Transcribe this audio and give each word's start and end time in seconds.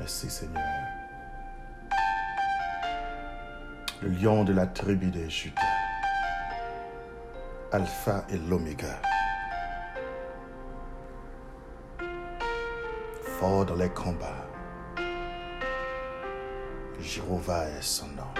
Merci 0.00 0.30
Seigneur. 0.30 0.62
Le 4.00 4.08
lion 4.08 4.44
de 4.44 4.54
la 4.54 4.66
tribu 4.66 5.10
de 5.10 5.28
Judas. 5.28 5.60
Alpha 7.70 8.24
et 8.30 8.38
l'oméga. 8.38 8.98
Fort 13.38 13.66
dans 13.66 13.74
les 13.74 13.90
combats. 13.90 14.48
Jéhovah 16.98 17.68
est 17.68 17.82
son 17.82 18.06
nom. 18.08 18.32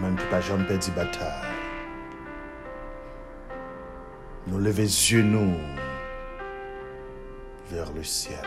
Même 0.00 0.14
qui 0.14 0.26
pas 0.26 0.40
jamais 0.40 0.64
perdu 0.64 0.92
bataille. 0.92 1.26
Nous 4.46 4.58
lever 4.58 4.82
les 4.82 5.12
yeux 5.12 5.22
nous 5.22 5.56
vers 7.70 7.92
le 7.92 8.02
ciel. 8.02 8.38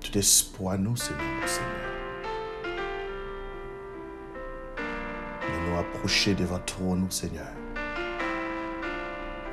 Tout 0.00 0.18
espoir 0.18 0.78
nous, 0.78 0.90
nous, 0.90 0.96
Seigneur. 0.96 1.22
Nous 5.48 5.70
nous 5.70 5.78
approcher 5.78 6.34
devant 6.34 6.58
toi, 6.60 6.96
nous, 6.96 7.10
Seigneur. 7.10 7.52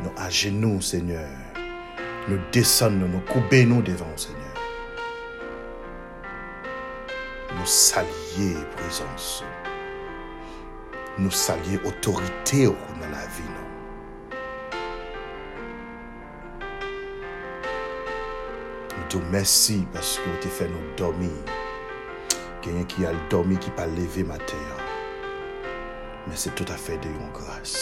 Nous 0.02 0.12
à 0.18 0.30
Seigneur. 0.82 1.30
Nous 2.28 2.40
descendons, 2.52 3.08
nous 3.08 3.22
couper 3.22 3.66
nous 3.66 3.82
devant, 3.82 4.16
Seigneur. 4.16 4.40
Nous 7.58 7.66
saluer 7.66 8.56
présence. 8.76 9.44
Nous 11.18 11.32
saluer 11.32 11.80
autorité 11.86 12.66
dans 12.66 13.10
la 13.10 13.26
vie, 13.26 13.44
nous. 13.44 13.79
tou 19.10 19.22
mersi 19.34 19.80
paske 19.94 20.26
ou 20.30 20.38
te 20.44 20.52
fè 20.54 20.68
nou 20.70 20.94
domi. 21.00 21.32
Genyen 22.62 22.86
ki 22.92 23.08
al 23.10 23.18
domi 23.34 23.58
ki 23.58 23.74
pa 23.78 23.88
leve 23.90 24.26
mater. 24.28 24.84
Men 26.28 26.38
se 26.38 26.54
tout 26.54 26.70
a 26.70 26.78
fè 26.78 27.00
de 27.02 27.10
yon 27.10 27.32
gras. 27.34 27.74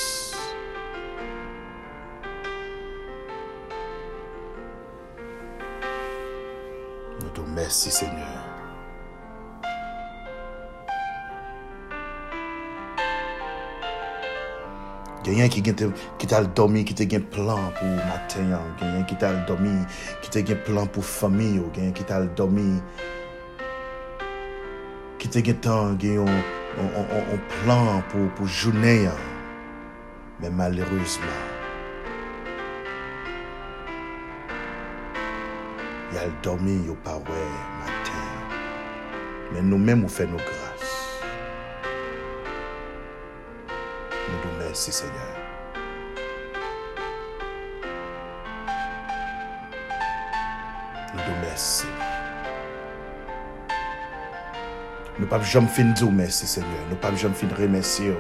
Nou 7.20 7.33
tou 7.36 7.44
mersi 7.58 7.92
Seigneur. 7.92 8.47
Quelqu'un 15.28 15.50
qui 15.50 15.61
qui 15.61 16.25
t'a 16.25 16.42
dormi, 16.45 16.86
qui 16.86 16.95
t'a 16.95 17.03
un 17.03 17.20
plan 17.20 17.59
pour 17.78 17.86
matin, 17.86 18.61
quelqu'un 18.80 19.03
qui 19.03 19.16
t'a 19.17 19.33
dormi, 19.45 19.78
qui 20.22 20.30
t'a 20.30 20.39
un 20.39 20.56
plan 20.56 20.86
pour 20.86 21.03
famille, 21.03 21.61
quelqu'un 21.73 21.92
qui 21.92 22.03
t'a 22.06 22.22
dormi, 22.22 22.81
qui 25.20 25.28
t'a 25.28 25.39
un 25.39 25.53
temps, 25.55 25.88
un, 25.88 25.95
un, 25.98 27.33
un 27.33 27.66
plan 27.66 28.02
pour 28.08 28.30
pour 28.36 28.48
journée, 28.48 29.09
mais 30.39 30.50
malheureusement, 30.50 31.25
il 36.14 36.17
a 36.20 36.22
dormi, 36.42 36.83
il 36.88 36.95
pas 37.03 37.20
matin, 37.20 38.23
mais 39.52 39.61
nous-mêmes 39.61 40.03
nous 40.03 40.08
faisons 40.08 40.31
nos 40.31 40.38
grâces. 40.38 40.48
Nous 40.48 40.53
nous 40.53 40.67
merci 44.78 44.92
Seigneur. 44.92 45.14
Nous 51.15 51.20
nous 51.20 51.42
merci. 51.42 51.86
Nous 55.17 55.26
ne 55.26 55.30
pouvons 55.30 55.42
jamais 55.42 55.67
finir 55.67 55.95
de 55.95 56.05
merci 56.05 56.45
Seigneur. 56.45 56.70
Nous 56.89 56.95
ne 56.95 57.02
pouvons 57.02 57.17
jamais 57.17 57.33
finir 57.33 57.58
remercier. 57.58 58.14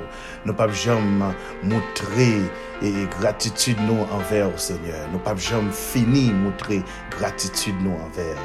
Nous 0.45 0.51
ne 0.51 0.57
pouvons 0.57 0.73
jamais 0.73 1.35
montrer 1.61 2.41
et 2.81 3.05
gratitude 3.19 3.77
nous 3.81 4.01
envers 4.11 4.59
Seigneur. 4.59 5.07
Nous 5.11 5.19
ne 5.19 5.23
pouvons 5.23 5.37
jamais 5.37 5.71
finir 5.71 6.33
montrer 6.33 6.81
gratitude 7.11 7.75
nous 7.81 7.93
envers. 7.93 8.41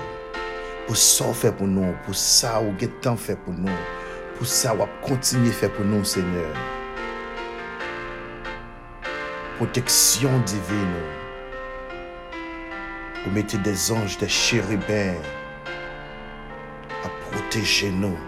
Pour 0.86 0.98
ça 0.98 1.32
fait 1.32 1.52
pour 1.52 1.66
nous, 1.66 1.94
pour 2.04 2.14
ça 2.14 2.60
ou 2.60 2.74
fait 3.16 3.36
pour 3.36 3.54
nous, 3.54 3.72
pour 4.36 4.46
ça 4.46 4.74
ou 4.74 4.86
continuer 5.00 5.50
faire 5.50 5.72
pour 5.72 5.86
nous 5.86 6.04
Seigneur 6.04 6.81
protection 9.64 10.40
divine. 10.40 11.02
Vous 13.24 13.30
mettez 13.30 13.58
des 13.58 13.92
anges, 13.92 14.18
des 14.18 14.28
chérubins 14.28 15.14
à 17.04 17.08
protéger 17.30 17.92
nous. 17.92 18.18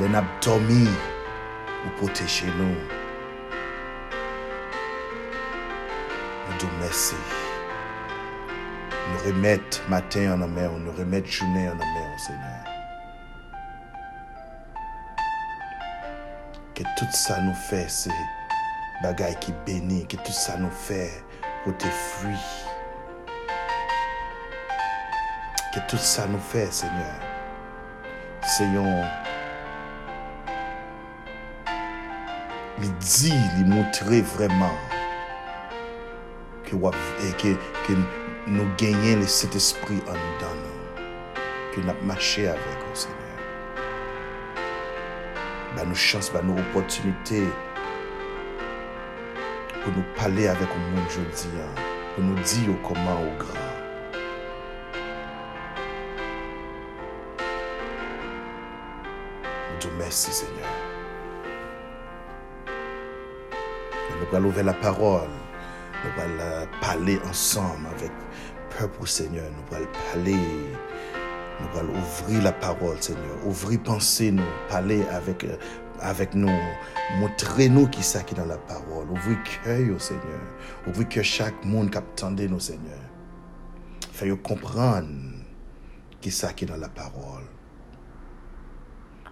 Les 0.00 0.08
dormi 0.40 0.88
pour 1.82 1.92
protéger 1.92 2.46
nous. 2.58 2.76
Nous 6.48 6.68
merci. 6.80 7.16
Nous 8.90 9.32
remettre 9.32 9.82
matin 9.90 10.40
en 10.40 10.48
mer, 10.48 10.70
nous 10.72 10.92
remettre 10.92 11.28
journée 11.28 11.68
en 11.68 11.74
mer, 11.74 12.18
Seigneur. 12.18 12.73
Que 16.74 16.82
tout 16.96 17.06
ça 17.12 17.40
nous 17.40 17.54
fait, 17.54 17.88
c'est 17.88 18.10
bagaille 19.02 19.36
qui 19.40 19.52
bénit, 19.64 20.06
que 20.06 20.16
tout 20.16 20.32
ça 20.32 20.56
nous 20.56 20.70
fait 20.70 21.24
pour 21.62 21.76
tes 21.76 21.88
fruits. 21.88 22.34
Que 25.72 25.80
tout 25.88 25.96
ça 25.96 26.26
nous 26.26 26.38
fait, 26.38 26.72
Seigneur. 26.72 27.20
Seigneur, 28.42 29.06
il 32.78 32.92
dit, 32.96 33.32
il 33.58 33.66
montrer 33.66 34.20
vraiment 34.20 34.74
que, 36.64 36.74
que, 36.76 37.92
nous 38.46 38.68
gagnons 38.76 39.20
le 39.20 39.26
Saint-Esprit 39.26 40.02
en 40.08 40.12
nous 40.12 40.34
que 41.74 41.80
nous 41.80 42.06
marché 42.06 42.48
avec, 42.48 42.60
bah, 45.76 45.84
nos 45.84 45.94
chances, 45.94 46.30
bah, 46.32 46.40
nos 46.42 46.58
opportunités 46.58 47.44
pour 49.82 49.92
nous 49.92 50.04
parler 50.16 50.48
avec 50.48 50.68
le 50.68 50.96
monde 50.96 51.06
aujourd'hui, 51.06 51.60
hein, 51.60 51.80
pour 52.14 52.24
nous 52.24 52.34
dire 52.36 52.70
comment 52.82 53.20
au 53.20 53.36
grand. 53.38 53.54
Nous 59.82 59.90
merci 59.98 60.32
Seigneur. 60.32 60.68
nous 64.30 64.36
allons 64.36 64.48
ouvrir 64.48 64.64
la 64.64 64.72
parole. 64.72 65.28
Nous 66.04 66.22
allons 66.22 66.66
parler 66.80 67.20
ensemble 67.28 67.86
avec 67.96 68.10
peuple 68.78 69.06
Seigneur. 69.06 69.44
Nous 69.50 69.76
allons 69.76 69.86
parler 70.12 70.38
nous 71.60 71.78
allons 71.78 71.94
ouvrir 71.94 72.42
la 72.42 72.52
parole, 72.52 73.00
Seigneur. 73.00 73.46
Ouvrir 73.46 73.82
pensée, 73.82 74.30
nous. 74.30 74.42
Parler 74.68 75.04
avec, 75.10 75.44
euh, 75.44 75.56
avec 76.00 76.34
nous. 76.34 76.50
Montrer-nous 77.18 77.88
qui 77.88 78.00
qui 78.00 78.34
est 78.34 78.36
dans 78.36 78.46
la 78.46 78.58
parole. 78.58 79.08
Ouvrir 79.10 79.38
cœur, 79.62 80.00
Seigneur. 80.00 80.40
Ouvrir 80.86 81.08
que 81.08 81.22
chaque 81.22 81.64
monde 81.64 81.90
qui 81.90 81.98
nous, 82.48 82.60
Seigneur. 82.60 82.98
Fais-nous 84.12 84.36
comprendre 84.36 85.08
qui 86.20 86.30
qui 86.30 86.64
est 86.64 86.68
dans 86.68 86.76
la 86.76 86.88
parole. 86.88 87.44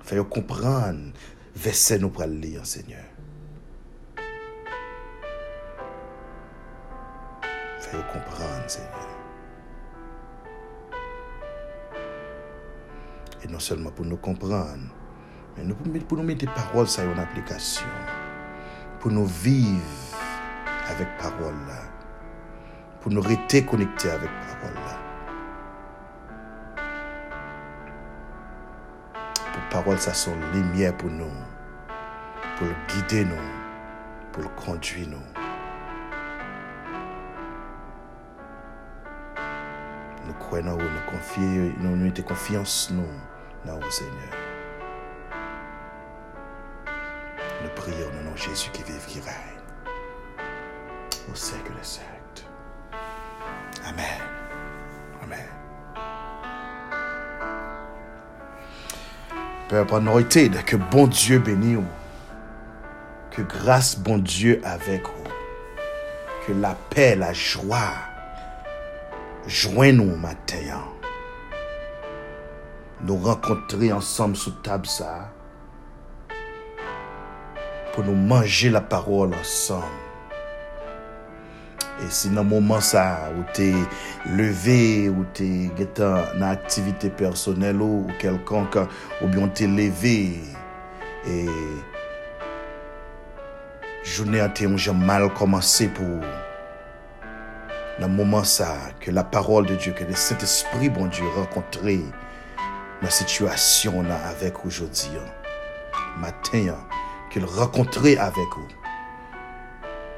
Fais-nous 0.03 0.25
comprendre 0.25 1.12
verset 1.55 1.99
nous 1.99 2.11
pour 2.11 2.25
lire, 2.25 2.67
Seigneur. 2.67 3.05
Fais-nous 7.81 8.02
comprendre, 8.12 8.69
Seigneur. 8.69 9.12
Et 13.44 13.49
non 13.49 13.59
seulement 13.59 13.91
pour 13.91 14.05
nous 14.05 14.17
comprendre, 14.17 14.79
mais 15.56 16.00
pour 16.00 16.19
nous 16.19 16.25
mettre 16.25 16.41
des 16.41 16.47
paroles 16.47 16.87
en 16.87 17.19
application. 17.19 17.87
Pour 19.00 19.11
nous 19.11 19.27
vivre 19.27 19.83
avec 20.89 21.09
parole 21.19 21.55
là. 21.67 21.83
Pour 23.00 23.11
nous 23.11 23.21
rester 23.21 23.65
connectés 23.65 24.11
avec 24.11 24.31
parole 24.31 24.75
là. 24.75 24.99
Pour 29.53 29.62
parole, 29.71 29.99
ça 29.99 30.15
sont 30.15 30.37
lumière 30.55 30.97
pour 30.97 31.11
nous. 31.11 31.27
Pour 32.59 32.69
guider 32.89 33.25
nous. 33.25 34.31
Pour 34.31 34.55
conduire 34.55 35.09
nous. 35.09 35.17
Nous 40.29 40.35
croyons, 40.35 40.79
nous 40.79 41.11
confions, 41.11 41.73
nous 41.81 41.97
mettons 41.97 42.23
confiance 42.23 42.93
nous 42.93 43.31
non, 43.67 43.79
Seigneur. 43.91 44.12
Nous 47.62 47.70
prions 47.76 48.09
au 48.09 48.25
nom 48.25 48.32
de 48.32 48.37
Jésus 48.37 48.70
qui 48.73 48.82
vive, 48.82 49.05
qui 49.06 49.20
règne. 49.20 49.35
au 51.31 51.35
siècle 51.35 51.73
des 51.79 51.85
siècles. 51.85 52.09
Amen. 53.87 54.20
Amen. 55.23 55.38
Père, 59.69 59.87
pendant 59.87 60.20
que 60.23 60.76
bon 60.76 61.06
Dieu 61.06 61.38
bénisse. 61.38 61.79
Que 63.31 63.43
grâce 63.43 63.99
bon 63.99 64.19
Dieu 64.19 64.61
avec 64.65 65.06
vous. 65.06 65.31
Que 66.47 66.53
la 66.53 66.75
paix, 66.91 67.17
la 67.17 67.32
joie 67.32 67.94
joignent 69.47 69.97
nous 69.97 70.17
matin. 70.17 70.92
Nous 73.04 73.16
rencontrer 73.16 73.93
ensemble 73.93 74.37
sous 74.37 74.52
table 74.62 74.87
ça. 74.87 75.32
Pour 77.93 78.04
nous 78.04 78.14
manger 78.14 78.70
la 78.70 78.81
parole 78.81 79.34
ensemble. 79.34 79.84
Et 82.00 82.10
si 82.10 82.31
dans 82.31 82.44
moment 82.44 82.81
ça, 82.81 83.31
où 83.37 83.43
tu 83.52 83.75
levé, 84.26 85.08
où 85.08 85.25
tu 85.34 85.66
es 85.66 85.87
dans 85.96 86.43
activité 86.43 87.10
personnelle 87.10 87.81
ou 87.81 88.06
quelconque, 88.19 88.78
ou 89.20 89.26
bien 89.26 89.48
tu 89.48 89.66
levé, 89.66 90.40
et 91.28 91.46
journée 94.02 94.40
a 94.40 94.46
été 94.46 94.66
mal 94.66 95.32
commencé 95.34 95.88
pour 95.88 96.06
dans 98.00 98.08
le 98.08 98.14
moment 98.14 98.43
ça, 98.43 98.75
que 99.00 99.10
la 99.10 99.22
parole 99.22 99.66
de 99.66 99.75
Dieu, 99.75 99.93
que 99.93 100.05
le 100.05 100.14
Saint-Esprit, 100.14 100.88
bon 100.88 101.06
Dieu, 101.06 101.25
rencontrer 101.37 102.00
la 103.02 103.10
situation 103.10 104.02
là 104.02 104.16
avec 104.28 104.64
aujourd'hui, 104.64 105.10
hein. 105.19 106.20
matin, 106.20 106.69
hein, 106.69 106.88
qu'il 107.31 107.44
rencontrer 107.44 108.16
avec 108.16 108.46
vous, 108.56 108.69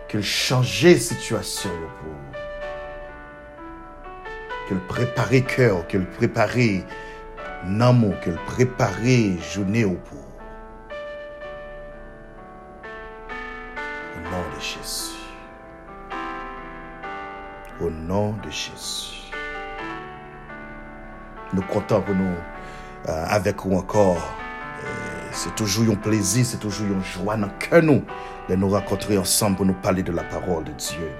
qu'il 0.09 0.23
changeait 0.23 0.99
situation 0.99 1.71
pour 2.01 2.13
qu'il 4.69 4.79
préparait 4.81 5.43
cœur, 5.43 5.87
qu'il 5.87 6.07
préparait 6.07 6.85
l'amour, 7.67 8.15
qu'il 8.23 8.37
préparait 8.47 9.37
journée 9.55 9.85
au 9.85 9.95
pour. 9.95 10.19
Au 14.17 14.31
nom 14.31 14.43
de 14.55 14.61
Jésus. 14.61 15.15
Au 17.81 17.91
nom 17.91 18.33
de 18.33 18.51
Jésus. 18.51 19.31
Nous 21.53 21.63
comptons 21.63 22.01
pour 22.01 22.15
nous 22.15 22.35
avec 23.07 23.65
vous 23.65 23.77
encore. 23.77 24.17
Euh, 24.85 25.15
c'est 25.33 25.55
toujours 25.55 25.93
un 25.93 25.97
plaisir, 25.97 26.45
c'est 26.47 26.61
toujours 26.61 26.87
une 26.87 27.03
joie 27.03 27.37
dans 27.37 27.49
cœur 27.59 27.83
nous 27.83 28.03
de 28.49 28.55
nous 28.55 28.69
rencontrer 28.69 29.19
ensemble 29.19 29.57
pour 29.57 29.67
nous 29.67 29.75
parler 29.75 30.03
de 30.03 30.13
la 30.13 30.23
parole 30.23 30.65
de 30.65 30.73
Dieu. 30.73 31.11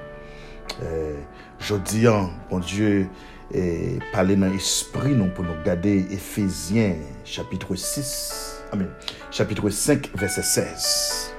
Euh, 0.83 1.17
je 1.59 1.75
dis, 1.77 2.07
bon 2.51 2.59
Dieu, 2.59 3.09
et 3.53 3.99
parler 4.13 4.37
dans 4.37 4.49
l'esprit 4.49 5.13
nous 5.13 5.29
pour 5.29 5.45
nous 5.45 5.63
garder 5.65 6.07
Ephésiens 6.11 6.97
chapitre 7.25 7.75
6, 7.75 8.63
amen, 8.73 8.89
chapitre 9.31 9.69
5, 9.69 10.11
verset 10.17 10.43
16. 10.43 11.35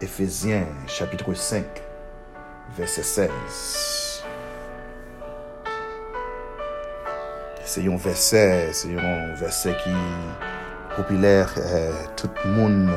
Ephésiens 0.00 0.66
chapitre 0.86 1.34
5, 1.34 1.64
verset 2.76 3.02
16. 3.02 3.99
C'est 7.72 7.86
un 7.86 7.96
verset, 7.96 8.72
c'est 8.72 8.98
un 8.98 9.32
verset 9.34 9.76
qui 9.84 9.90
est 9.90 10.96
populaire, 10.96 11.54
euh, 11.56 11.92
tout 12.16 12.28
le 12.44 12.50
monde 12.50 12.90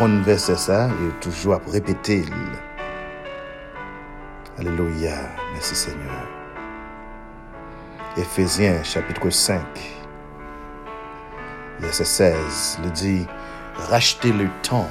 euh, 0.00 0.22
verset 0.24 0.56
ça 0.56 0.88
et 0.88 1.20
toujours 1.20 1.56
à 1.56 1.60
répéter. 1.70 2.24
Alléluia, 4.56 5.16
merci 5.52 5.74
Seigneur. 5.74 6.26
Ephésiens 8.16 8.82
chapitre 8.84 9.28
5, 9.28 9.60
verset 11.78 12.04
16, 12.06 12.78
le 12.84 12.90
dit, 12.90 13.26
rachetez 13.74 14.32
le 14.32 14.48
temps 14.62 14.88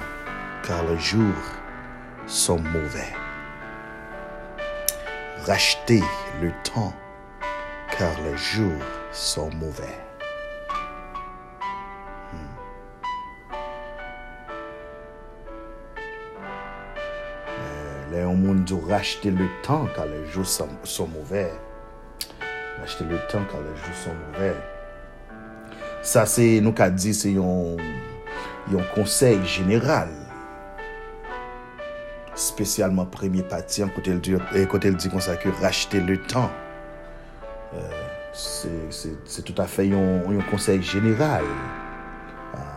car 0.62 0.84
les 0.84 1.00
jours 1.00 1.34
sont 2.28 2.60
mauvais. 2.60 3.25
racheter 5.46 6.02
le 6.42 6.52
temps, 6.64 6.94
car 7.98 8.12
les 8.24 8.38
jours 8.38 8.82
sont 9.12 9.52
mauvais. 9.52 9.84
Hmm. 12.34 12.56
Euh, 17.48 18.12
le 18.12 18.22
yon 18.24 18.36
moun 18.42 18.66
djou 18.66 18.82
rachete 18.90 19.30
le 19.30 19.46
tan 19.62 19.86
ka 19.94 20.08
le 20.10 20.26
jou 20.26 20.44
son 20.44 21.08
mouvè. 21.14 21.46
Rachete 22.82 23.06
le 23.06 23.22
tan 23.30 23.46
ka 23.52 23.62
le 23.62 23.78
jou 23.78 24.02
son 24.02 24.18
mouvè. 24.26 24.52
Sa 26.02 26.26
se 26.26 26.56
nou 26.58 26.74
ka 26.74 26.90
di 26.90 27.14
se 27.14 27.38
yon, 27.38 27.78
yon 28.74 28.94
konsey 28.98 29.38
general. 29.46 30.25
spesyalman 32.36 33.10
premi 33.12 33.44
pati 33.44 33.84
an 33.84 33.90
kote 33.90 34.08
el 34.12 34.20
di 34.22 35.10
konsa 35.10 35.32
euh, 35.32 35.38
ke 35.38 35.50
rachete 35.62 36.04
le 36.06 36.18
tan. 36.18 36.50
Euh, 37.74 37.90
se 38.34 39.42
tout 39.42 39.60
afe 39.62 39.88
yon 39.88 40.42
konsey 40.52 40.82
general. 40.82 41.46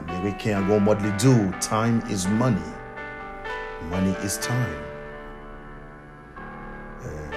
Ameriken 0.09 0.57
an 0.57 0.67
gon 0.69 0.81
mod 0.83 1.03
li 1.03 1.11
do, 1.19 1.33
oh, 1.35 1.53
time 1.61 2.03
is 2.11 2.27
money. 2.29 2.71
Money 3.91 4.15
is 4.25 4.39
time. 4.39 4.79
Euh, 7.05 7.31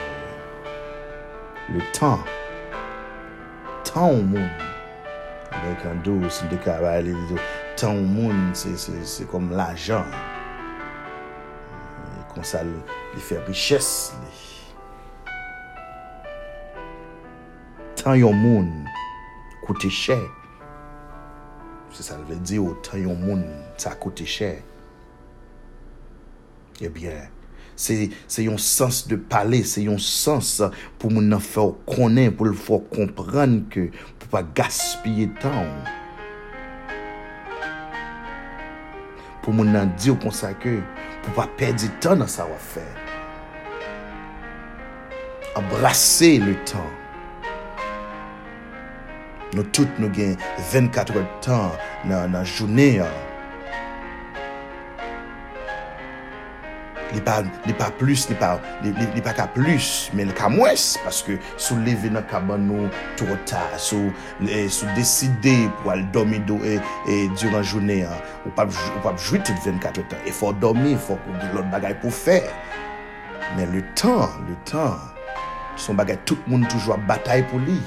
le 1.73 1.81
tan. 1.94 2.19
Tan 3.83 4.13
ou 4.13 4.21
moun. 4.23 4.50
Ameriken 5.51 6.01
do, 6.03 6.29
sin 6.29 6.50
deka 6.53 6.79
ba 6.81 7.00
li 7.01 7.18
do. 7.29 7.38
Tan 7.77 7.97
ou 7.97 8.06
moun, 8.06 8.53
se 8.53 9.25
kom 9.29 9.51
l'ajan. 9.51 10.06
konsa 12.31 12.63
li 12.66 13.22
fe 13.22 13.39
riches 13.48 14.12
li. 14.22 14.50
Tan 18.01 18.18
yon 18.18 18.33
moun 18.33 18.69
koute 19.68 19.92
chè. 19.94 20.18
Se 21.94 22.07
sa 22.07 22.18
lve 22.23 22.40
di 22.42 22.57
ou 22.57 22.73
tan 22.88 23.04
yon 23.04 23.19
moun 23.21 23.45
sa 23.78 23.94
koute 24.00 24.26
chè. 24.26 24.56
Eh 24.57 24.71
Ebyen, 26.81 27.28
se, 27.78 28.09
se 28.26 28.47
yon 28.47 28.57
sens 28.57 29.04
de 29.09 29.19
pale, 29.19 29.61
se 29.68 29.83
yon 29.85 30.00
sens 30.02 30.64
pou 30.97 31.14
moun 31.14 31.30
nan 31.30 31.44
fè 31.44 31.61
ou 31.61 31.78
konen, 31.85 32.33
pou 32.33 32.50
l 32.50 32.56
fò 32.57 32.80
kompran 32.90 33.59
ke 33.69 33.92
pou 34.18 34.31
pa 34.33 34.42
gaspye 34.57 35.30
tan 35.44 35.59
ou. 35.61 35.97
Pou 39.45 39.54
moun 39.54 39.69
nan 39.73 39.94
di 39.97 40.09
ou 40.14 40.18
konsa 40.21 40.56
ke 40.57 40.80
pou 41.21 41.37
pa 41.37 41.47
perdi 41.59 41.90
tan 42.04 42.21
nan 42.21 42.30
sa 42.31 42.47
wap 42.49 42.63
fè. 42.73 42.85
Abrase 45.59 46.37
le 46.44 46.56
tan. 46.69 46.87
Nou 49.51 49.68
tout 49.75 49.99
nou 49.99 50.11
gen 50.16 50.37
24 50.71 51.25
tan 51.44 51.75
nan, 52.07 52.31
nan 52.31 52.47
jounen 52.47 53.04
an. 53.07 53.31
li 57.13 57.21
pa, 57.25 57.39
li 57.68 57.75
pa 57.77 57.89
plus, 57.99 58.27
li 58.31 58.37
pa, 58.39 58.53
li, 58.83 58.94
li, 58.97 59.07
li 59.15 59.23
pa 59.23 59.33
ka 59.37 59.47
plus, 59.56 60.09
men 60.18 60.31
ka 60.37 60.49
mwes, 60.51 60.95
paske 61.06 61.37
sou 61.56 61.80
leve 61.85 62.11
nan 62.13 62.25
kaban 62.31 62.68
nou 62.69 62.89
tro 63.19 63.37
ta, 63.49 63.63
sou, 63.81 64.11
eh, 64.47 64.68
sou 64.71 64.89
deside 64.97 65.56
pou 65.81 65.94
al 65.94 66.03
domi 66.15 66.41
do 66.49 66.59
e, 66.68 66.77
eh, 67.07 67.25
duran 67.39 67.63
jounen, 67.63 68.07
ou 68.45 68.53
pap, 68.57 68.73
ou 68.95 69.06
pap 69.06 69.19
jwi 69.21 69.41
tout 69.44 69.65
24 69.68 70.06
tan, 70.11 70.21
e 70.25 70.35
fò 70.35 70.53
domi, 70.63 70.95
fò 70.95 71.19
kou 71.25 71.39
di 71.41 71.53
lot 71.56 71.71
bagay 71.73 71.97
pou 72.03 72.13
fè, 72.13 72.41
men 73.57 73.71
le 73.75 73.83
tan, 73.99 74.30
le 74.47 74.57
tan, 74.69 74.99
son 75.80 75.97
bagay 75.99 76.19
tout 76.25 76.39
moun 76.47 76.65
toujwa 76.71 76.99
batay 77.09 77.44
pou 77.49 77.61
li, 77.65 77.80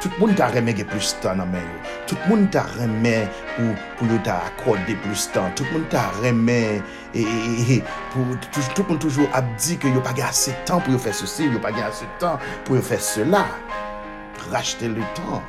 Tout 0.00 0.12
moun 0.16 0.32
ta 0.32 0.46
reme 0.48 0.72
ge 0.72 0.84
plus 0.88 1.10
tan 1.20 1.36
nan 1.36 1.50
men 1.52 1.60
yo. 1.60 1.80
Tout 2.08 2.20
moun 2.24 2.46
ta 2.48 2.62
reme 2.78 3.26
pou, 3.52 3.74
pou 3.98 4.08
yo 4.08 4.16
ta 4.24 4.38
akorde 4.48 4.94
plus 5.04 5.26
tan. 5.34 5.52
Tout 5.58 5.68
moun 5.74 5.84
ta 5.92 6.06
reme 6.22 6.56
e, 7.12 7.20
e, 7.20 7.24
e, 7.24 7.76
e 7.76 7.76
pou, 8.14 8.24
tout, 8.46 8.70
tout 8.72 8.88
moun 8.88 9.00
toujou 9.02 9.28
abdi 9.36 9.76
ke 9.82 9.92
yo 9.92 10.00
pa 10.04 10.14
ge 10.16 10.24
ase 10.24 10.56
tan 10.64 10.80
pou 10.80 10.96
yo 10.96 11.02
fe 11.02 11.12
sosi, 11.12 11.50
yo 11.52 11.60
pa 11.60 11.74
ge 11.76 11.84
ase 11.84 12.08
tan 12.22 12.40
pou 12.64 12.80
yo 12.80 12.86
fe 12.86 12.96
cela. 12.96 13.44
Rachete 14.48 14.88
le 14.88 15.04
tan. 15.18 15.44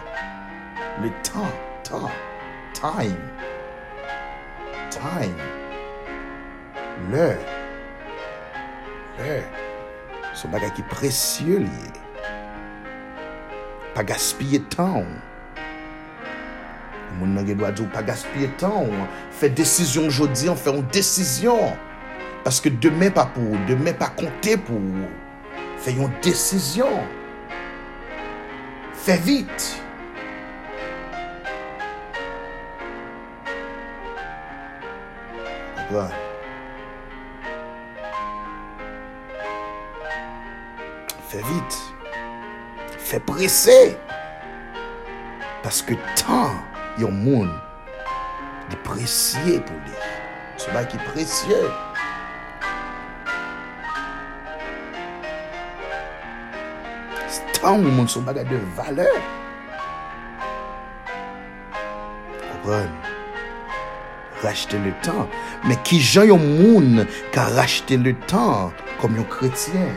Le 1.00 1.13
tan, 1.24 1.48
tan, 1.88 2.12
time. 2.75 3.15
Time. 4.91 5.50
Lè. 7.15 7.31
Lè. 9.15 9.41
Son 10.36 10.51
bagay 10.51 10.75
ki 10.75 10.84
presye 10.91 11.63
liye. 11.63 12.00
pa 13.95 14.03
gaspye 14.07 14.62
tan 14.74 15.01
ou. 15.01 15.19
Moun 17.19 17.36
nan 17.36 17.45
gen 17.48 17.60
do 17.60 17.67
a 17.67 17.71
di 17.75 17.83
ou 17.83 17.91
pa 17.93 18.03
gaspye 18.05 18.50
tan 18.62 18.77
ou. 18.86 19.07
Fè 19.39 19.51
desisyon 19.57 20.10
jodi, 20.10 20.50
an 20.51 20.60
fè 20.60 20.74
an 20.74 20.86
desisyon. 20.95 21.75
Paske 22.45 22.71
demè 22.81 23.12
pa 23.13 23.27
pou, 23.36 23.60
demè 23.69 23.93
pa 24.00 24.10
kontè 24.17 24.57
pou. 24.67 25.07
Fè 25.81 25.95
yon 25.98 26.13
desisyon. 26.25 27.03
Fè 29.01 29.17
vit. 29.25 29.71
Apran. 35.91 36.12
Fè 41.31 41.39
vit. 41.48 42.00
fè 43.12 43.20
presè. 43.27 43.80
Paske 45.65 45.98
tan 46.20 46.56
yon 47.01 47.15
moun 47.25 47.51
di 48.72 48.80
presye 48.88 49.60
pou 49.68 49.77
li. 49.86 49.98
Se 50.62 50.72
ba 50.72 50.86
ki 50.88 51.00
presye. 51.12 51.60
Tan 57.62 57.84
moun 57.86 58.08
se 58.10 58.24
ba 58.25 58.34
de 58.34 58.60
vale. 58.77 59.10
Kompran. 62.48 62.96
Rachete 64.41 64.80
le 64.82 64.96
tan. 65.06 65.27
Men 65.68 65.77
ki 65.86 66.00
jan 66.01 66.32
yon 66.32 66.48
moun 66.58 67.03
ka 67.36 67.46
rachete 67.58 68.00
le 68.01 68.15
tan 68.32 68.72
kom 69.03 69.20
yon 69.20 69.30
kretien. 69.30 69.91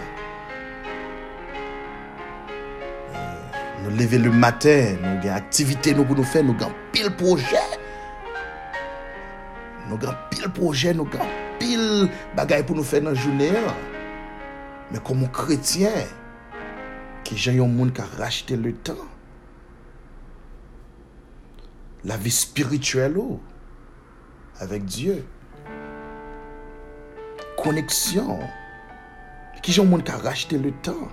Nous 3.84 3.90
lever 3.90 4.16
le 4.16 4.30
matin, 4.30 4.96
nous 5.02 5.28
avons 5.28 5.36
activité 5.36 5.92
nous 5.92 6.06
pour 6.06 6.16
nous 6.16 6.24
faire, 6.24 6.42
nous 6.42 6.54
avons 6.54 6.72
pile 6.90 7.10
projet. 7.10 7.56
Nous 9.88 9.96
avons 9.96 10.16
pile 10.30 10.48
projet, 10.48 10.94
nous 10.94 11.06
avons 11.12 11.28
pile 11.58 12.08
bagaille 12.34 12.64
pour 12.64 12.76
nous 12.76 12.82
faire 12.82 13.02
dans 13.02 13.10
la 13.10 13.14
journée. 13.14 13.52
Mais 14.90 14.98
comme 15.00 15.24
un 15.24 15.26
chrétien, 15.26 15.90
qui 17.24 17.36
j'ai 17.36 17.60
un 17.60 17.66
monde 17.66 17.92
qui 17.92 18.00
a 18.00 18.06
racheté 18.18 18.56
le 18.56 18.72
temps. 18.72 18.94
La 22.04 22.16
vie 22.16 22.30
spirituelle 22.30 23.18
oh, 23.18 23.40
avec 24.60 24.86
Dieu. 24.86 25.26
Connexion. 27.62 28.38
Qui 29.62 29.72
j'ai 29.72 29.82
un 29.82 29.86
monde 29.86 30.04
qui 30.04 30.12
a 30.12 30.16
racheté 30.16 30.56
le 30.56 30.72
temps. 30.72 31.08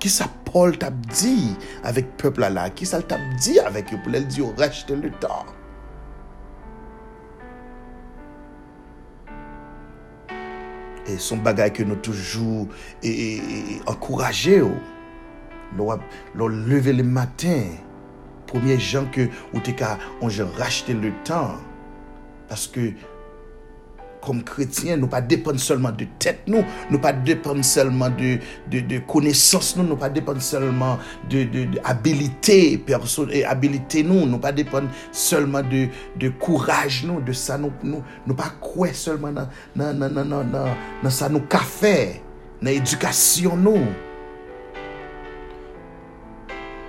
Ki 0.00 0.08
sa 0.08 0.30
Paul 0.48 0.78
tap 0.80 0.96
di 1.12 1.52
avèk 1.84 2.14
pepl 2.20 2.46
ala? 2.48 2.70
Ki 2.72 2.88
sa 2.88 3.02
tap 3.04 3.20
di 3.44 3.58
avèk 3.60 3.92
yo 3.92 3.98
pou 4.00 4.12
lèl 4.14 4.24
di 4.24 4.40
oh, 4.40 4.48
yo 4.48 4.54
rejte 4.56 4.96
le 4.96 5.12
tan? 5.20 5.50
E 11.04 11.18
son 11.20 11.44
bagay 11.44 11.74
ke 11.76 11.84
nou 11.84 12.00
toujou 12.00 12.64
e, 13.02 13.10
e, 13.10 13.12
e, 13.12 13.60
e 13.76 13.78
ankouraje 13.92 14.62
yo. 14.62 14.72
Lò 15.76 16.48
leve 16.48 16.96
le 16.96 17.04
matin, 17.04 17.76
premier 18.48 18.80
jan 18.80 19.04
ke 19.12 19.28
ou 19.52 19.60
te 19.62 19.76
ka 19.76 19.98
oh, 19.98 20.30
onje 20.30 20.48
rachete 20.56 20.96
le 20.96 21.12
tan, 21.28 21.60
paske 22.48 22.94
comme 24.20 24.42
chrétiens, 24.42 24.96
nous 24.96 25.06
pas 25.06 25.20
dépendre 25.20 25.58
seulement 25.60 25.90
de 25.92 26.06
tête, 26.18 26.42
nous, 26.46 26.64
nous 26.90 26.98
pas 26.98 27.14
seulement 27.62 28.10
de, 28.10 28.38
de, 28.70 28.80
de 28.80 28.98
connaissances, 28.98 29.76
nous, 29.76 29.84
nous 29.84 29.96
pas 29.96 30.10
seulement 30.38 30.98
de, 31.28 31.44
de, 31.44 31.64
de 31.64 31.78
habilité, 31.84 32.82
habilité, 33.46 34.02
nous, 34.02 34.26
nous 34.26 34.38
pas 34.38 34.52
seulement 35.12 35.62
de, 35.62 35.88
de 36.18 36.28
courage, 36.28 37.04
nous, 37.06 37.20
de 37.20 37.32
ça, 37.32 37.58
nous, 37.58 37.72
nous, 37.82 38.34
pas 38.34 38.52
seulement 38.92 39.32
dans, 39.32 39.48
dans, 39.74 39.98
dans, 39.98 40.10
dans, 40.10 40.44
dans, 40.44 40.76
dans 41.02 41.10
ça, 41.10 41.28
nous, 41.28 41.42
l'éducation, 42.62 43.56
nous. 43.56 43.86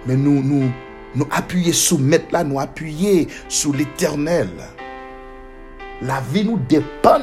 Mais 0.07 0.15
nous, 0.15 0.41
nous, 0.41 0.71
nous 1.15 1.27
appuyer 1.31 1.73
sous 1.73 1.97
mettre 1.97 2.33
là, 2.33 2.43
nous 2.43 2.59
appuyer 2.59 3.27
sous 3.47 3.73
l'éternel. 3.73 4.49
La 6.01 6.19
vie 6.19 6.43
nous 6.43 6.57
dépend. 6.57 7.19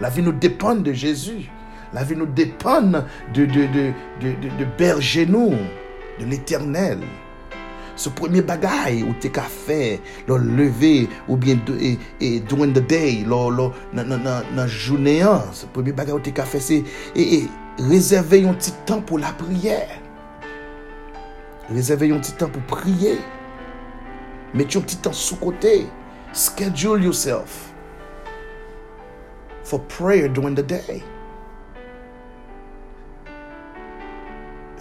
La 0.00 0.10
vie 0.10 0.22
nous 0.22 0.32
dépend 0.32 0.74
de 0.74 0.92
Jésus. 0.92 1.50
La 1.92 2.04
vie 2.04 2.16
nous 2.16 2.26
dépend 2.26 2.82
de, 2.82 4.66
berger 4.76 5.24
nous, 5.24 5.54
de 6.20 6.24
l'éternel. 6.26 6.98
Ce 7.96 8.10
premier 8.10 8.42
bagaille 8.42 9.02
où 9.02 9.14
tu 9.18 9.28
as 9.34 9.42
fait, 9.42 10.00
le 10.28 10.36
lever, 10.36 11.08
ou 11.26 11.36
bien 11.36 11.56
during 12.48 12.72
the 12.72 12.86
day, 12.86 13.24
journée, 14.66 15.22
hein. 15.22 15.42
ce 15.52 15.66
premier 15.66 15.92
bagaille 15.92 16.14
où 16.14 16.20
tu 16.20 16.32
as 16.38 16.44
fait, 16.44 16.60
c'est 16.60 16.84
et, 17.16 17.44
réserver 17.78 18.46
un 18.46 18.52
petit 18.52 18.74
temps 18.84 19.00
pour 19.00 19.18
la 19.18 19.32
prière. 19.32 19.98
Réserver 21.70 22.12
un 22.12 22.18
petit 22.18 22.32
temps 22.32 22.48
pour 22.48 22.62
prier. 22.62 23.18
Mettez 24.54 24.78
un 24.78 24.82
petit 24.82 24.96
temps 24.96 25.12
sous 25.12 25.36
côté. 25.36 25.86
Schedule 26.32 26.98
yourself 27.02 27.72
for 29.64 29.80
prayer 29.80 30.28
during 30.28 30.54
the 30.54 30.62
day. 30.62 31.02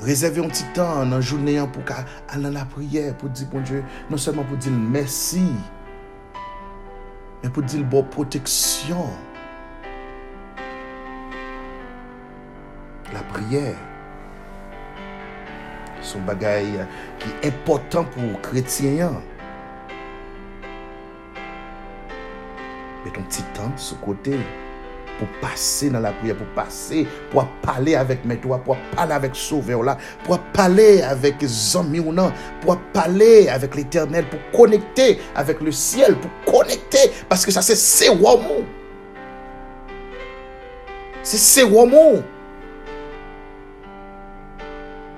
Rezerve 0.03 0.37
yon 0.43 0.51
ti 0.53 0.65
tan 0.75 1.09
nan 1.09 1.23
jounen 1.23 1.55
yon 1.55 1.71
pou 1.73 1.83
ka 1.87 2.03
anan 2.35 2.53
la 2.53 2.65
priye 2.69 3.09
pou 3.17 3.31
di 3.33 3.47
bon 3.49 3.63
Diyo, 3.65 3.79
non 4.11 4.21
seman 4.21 4.45
pou 4.47 4.59
di 4.59 4.69
l 4.69 4.75
mersi, 4.77 5.47
men 7.41 7.55
pou 7.55 7.65
di 7.65 7.79
l 7.79 7.87
bo 7.87 8.03
proteksyon. 8.13 9.09
La 13.15 13.23
priye, 13.31 13.71
son 16.05 16.27
bagay 16.27 16.85
ki 17.23 17.33
important 17.49 18.05
pou 18.13 18.43
kretyen 18.45 19.01
yon. 19.01 19.19
Chrétiens. 23.09 23.23
ton 23.23 23.29
petit 23.29 23.43
temps 23.53 23.77
sur 23.77 23.99
côté 24.01 24.37
pour 25.17 25.27
passer 25.41 25.89
dans 25.89 25.99
la 25.99 26.11
prière, 26.11 26.35
pour 26.35 26.47
passer, 26.47 27.07
pour 27.31 27.47
parler 27.61 27.95
avec 27.95 28.23
mes 28.25 28.37
toi, 28.37 28.59
pour 28.63 28.77
parler 28.95 29.13
avec 29.13 29.35
Sauveur 29.35 29.83
là, 29.83 29.97
pour 30.23 30.39
parler 30.39 31.01
avec 31.01 31.43
amis 31.75 32.03
pour 32.61 32.77
parler 32.93 33.49
avec 33.49 33.75
l'éternel, 33.75 34.25
pour 34.29 34.39
connecter 34.57 35.19
avec 35.35 35.61
le 35.61 35.71
ciel, 35.71 36.15
pour 36.15 36.53
connecter, 36.53 37.11
parce 37.27 37.45
que 37.45 37.51
ça 37.51 37.61
c'est 37.61 37.75
c'est 37.75 38.09
C'est 41.23 41.37
c'est 41.37 41.63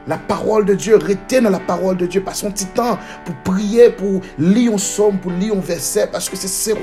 La 0.07 0.17
parole 0.17 0.65
de 0.65 0.73
Dieu, 0.73 0.95
restez 0.95 1.39
dans 1.39 1.51
la 1.51 1.59
parole 1.59 1.95
de 1.95 2.07
Dieu, 2.07 2.21
passe 2.21 2.43
un 2.43 2.49
petit 2.49 2.65
temps 2.65 2.97
pour 3.25 3.35
prier, 3.53 3.91
pour 3.91 4.21
lire 4.39 4.73
un 4.73 4.77
somme, 4.79 5.19
pour 5.19 5.31
lire 5.31 5.53
un 5.53 5.59
verset, 5.59 6.07
parce 6.11 6.27
que 6.29 6.35
c'est 6.35 6.47
c'est 6.47 6.73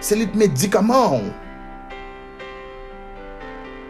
c'est 0.00 0.16
les 0.16 0.26
médicaments. 0.26 1.20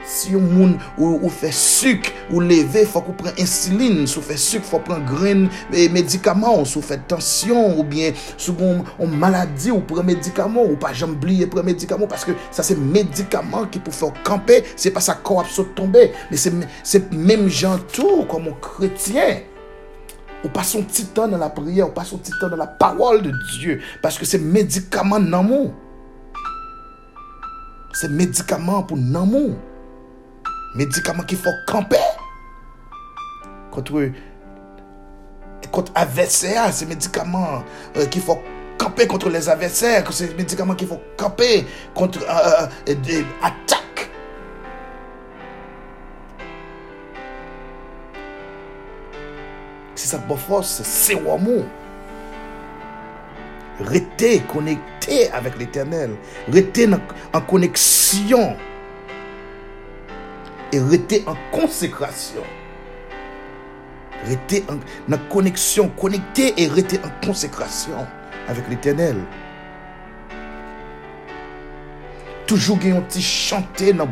Si 0.05 0.35
ou, 0.35 1.29
fait 1.29 1.53
sucre 1.53 2.11
ou 2.31 2.41
lever, 2.41 2.87
faut 2.87 3.03
qu'on 3.03 3.13
prenne 3.13 3.35
insuline. 3.39 4.07
Si 4.07 4.17
on 4.17 4.23
fait 4.23 4.39
sucre, 4.39 4.65
faut 4.65 4.79
prendre 4.79 5.05
grain 5.05 5.49
et 5.71 5.91
médicaments. 5.91 6.65
Si 6.65 6.79
on 6.79 6.83
fait 6.83 7.07
tension 7.07 7.79
ou 7.79 7.85
bien 7.85 8.13
si 8.39 8.51
on, 8.99 9.07
maladie 9.07 9.71
ou 9.71 9.81
prend 9.81 10.03
médicaments 10.03 10.65
ou 10.65 10.77
pas 10.77 10.95
jamais 10.95 11.13
oublier 11.13 11.47
prendre 11.47 11.67
médicaments 11.67 12.07
parce 12.07 12.25
que 12.25 12.33
ça 12.51 12.63
c'est 12.63 12.79
médicaments 12.79 13.67
qui 13.67 13.81
pour 13.81 13.95
faire 13.95 14.15
camper, 14.25 14.65
c'est 14.77 14.93
pas 14.93 15.01
ça 15.01 15.15
corps 15.23 15.45
saute 15.47 15.75
tomber, 15.75 16.13
mais 16.31 16.39
c'est 16.39 16.55
c'est 16.83 17.13
même 17.13 17.51
tout 17.93 18.25
comme 18.25 18.49
un 18.49 18.57
chrétien. 18.63 19.41
Ou 20.43 20.49
pas 20.49 20.63
son 20.63 20.85
petit 20.85 21.05
temps 21.05 21.29
dans 21.29 21.37
la 21.37 21.51
prière, 21.51 21.89
ou 21.89 21.93
pas 21.93 22.05
son 22.05 22.17
petit 22.17 22.33
temps 22.41 22.49
dans 22.49 22.57
la 22.57 22.69
parole 22.69 23.23
de 23.23 23.33
Dieu 23.59 23.81
parce 24.01 24.17
que 24.17 24.25
c'est 24.25 24.39
Se 27.99 28.07
medikaman 28.07 28.85
pou 28.87 28.95
nan 28.95 29.27
moun. 29.27 29.57
Medikaman 30.79 31.27
ki 31.27 31.35
fò 31.41 31.51
kampe. 31.67 31.99
Kontre 33.75 34.13
kont 35.75 35.91
aversè 35.99 36.55
a, 36.63 36.69
se 36.73 36.87
medikaman 36.89 37.65
euh, 37.97 38.07
ki 38.13 38.23
fò 38.25 38.39
kampe 38.79 39.05
kontre 39.11 39.33
les 39.35 39.51
aversè, 39.51 39.99
se 40.15 40.31
medikaman 40.39 40.79
ki 40.79 40.87
fò 40.89 41.01
kampe 41.19 41.49
kontre 41.99 42.23
euh, 42.23 43.19
atak. 43.51 44.07
Se 49.99 50.07
sa 50.07 50.23
bo 50.31 50.39
fòs, 50.39 50.79
se 50.79 50.87
se 50.87 51.19
wò 51.19 51.35
moun. 51.43 51.67
Restez 53.81 54.41
connecté 54.41 55.31
avec 55.31 55.59
l'éternel. 55.59 56.11
Restez 56.49 56.89
en 57.33 57.41
connexion. 57.41 58.57
Et 60.73 60.81
restez 60.81 61.25
en 61.27 61.35
consécration. 61.51 62.43
Rester 64.25 64.65
en, 64.69 65.17
connexion, 65.31 65.89
connecté 65.89 66.55
et 66.61 66.67
rester 66.67 66.99
en 67.05 67.27
consécration 67.27 68.07
avec 68.49 68.69
l'éternel. 68.69 69.17
Toujours 72.47 72.79
petit 72.79 73.23
chanter 73.23 73.93
dans 73.93 74.05
la 74.05 74.11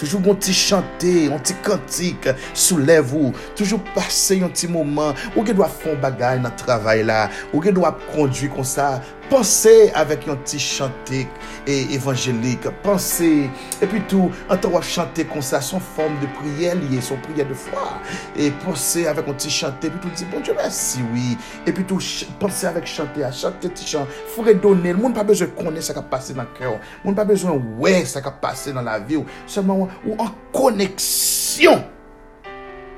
Toujou 0.00 0.18
bon 0.24 0.38
ti 0.40 0.54
chante, 0.56 1.10
yon 1.28 1.42
ti 1.44 1.52
kantik 1.60 2.30
soulev 2.56 3.12
ou. 3.12 3.34
Toujou 3.52 3.82
pase 3.92 4.38
yon 4.40 4.54
ti 4.56 4.70
mouman. 4.70 5.12
Ou 5.34 5.44
gen 5.44 5.58
do 5.58 5.64
a 5.66 5.68
fon 5.68 5.98
bagay 6.00 6.40
nan 6.40 6.54
travay 6.56 7.04
la. 7.04 7.26
Ou 7.52 7.60
gen 7.60 7.76
do 7.76 7.84
a 7.84 7.92
kondwi 8.08 8.48
kon 8.54 8.64
sa 8.64 8.94
Pensez 9.30 9.92
avec 9.94 10.26
un 10.26 10.34
petit 10.34 10.58
chanté 10.58 11.28
et 11.64 11.94
évangélique. 11.94 12.68
Pensez. 12.82 13.48
Et 13.80 13.86
puis 13.86 14.00
tout, 14.08 14.28
en 14.48 14.56
train 14.56 14.80
chanter 14.80 15.24
comme 15.24 15.40
ça, 15.40 15.60
son 15.60 15.78
forme 15.78 16.18
de 16.18 16.26
prière 16.26 16.74
liée, 16.74 17.00
son 17.00 17.14
prière 17.16 17.46
de 17.46 17.54
foi. 17.54 18.00
Et 18.36 18.50
pensez 18.50 19.06
avec 19.06 19.28
un 19.28 19.32
petit 19.32 19.48
chanté. 19.48 19.88
Puis 19.88 20.00
tout, 20.00 20.08
dit, 20.08 20.24
bon 20.24 20.40
Dieu 20.40 20.52
merci, 20.56 20.98
oui. 21.12 21.38
Et 21.64 21.72
puis 21.72 21.84
tout, 21.84 22.00
pensez 22.40 22.66
avec 22.66 22.86
chanter, 22.86 23.22
à 23.22 23.30
chanter 23.30 23.68
petit 23.68 23.86
chant. 23.86 24.04
Faut 24.34 24.42
redonner. 24.42 24.92
Le 24.92 24.98
monde 24.98 25.14
pas 25.14 25.22
besoin 25.22 25.46
de 25.46 25.52
connaître 25.52 25.86
ce 25.86 25.92
qui 25.92 25.98
a 26.00 26.02
passé 26.02 26.34
dans 26.34 26.42
le 26.42 26.48
cœur. 26.58 26.72
Le 26.72 27.08
monde 27.08 27.14
pas 27.14 27.24
besoin 27.24 27.52
de 27.52 27.62
ouais 27.78 28.04
ce 28.04 28.18
qui 28.18 28.26
a 28.26 28.32
passé 28.32 28.72
dans 28.72 28.82
la 28.82 28.98
vie. 28.98 29.22
Seulement, 29.46 29.88
ou 30.04 30.16
en 30.18 30.30
connexion. 30.52 31.84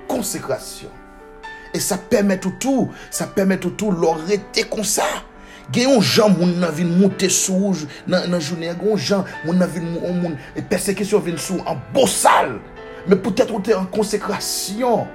Consécration. 0.09 0.89
Et 1.75 1.81
ça 1.81 1.99
permet 1.99 2.39
tout, 2.39 2.55
tout. 2.59 2.89
Ça 3.11 3.27
permet 3.27 3.59
tout, 3.59 3.71
tout, 3.71 3.93
l'arrêter 3.93 4.63
comme 4.63 4.85
ça. 4.85 5.05
Gen 5.73 5.89
yon 5.89 6.03
jan 6.05 6.35
moun 6.37 6.59
nan 6.61 6.73
vin 6.77 6.91
moutè 6.99 7.31
souj 7.33 7.87
nan, 8.07 8.29
nan 8.29 8.41
jounè. 8.43 8.75
Gen 8.77 8.91
yon 8.91 9.01
jan 9.01 9.25
moun 9.47 9.61
nan 9.63 9.71
vin 9.73 9.87
moun 9.95 10.21
moun. 10.21 10.37
E 10.57 10.65
persekisyon 10.65 11.25
vin 11.25 11.41
sou 11.41 11.63
an 11.69 11.81
bosal. 11.95 12.59
Men 13.07 13.19
pou 13.23 13.35
tèt 13.35 13.51
ou 13.51 13.63
tè 13.65 13.75
an 13.77 13.89
konsekrasyon. 13.93 15.09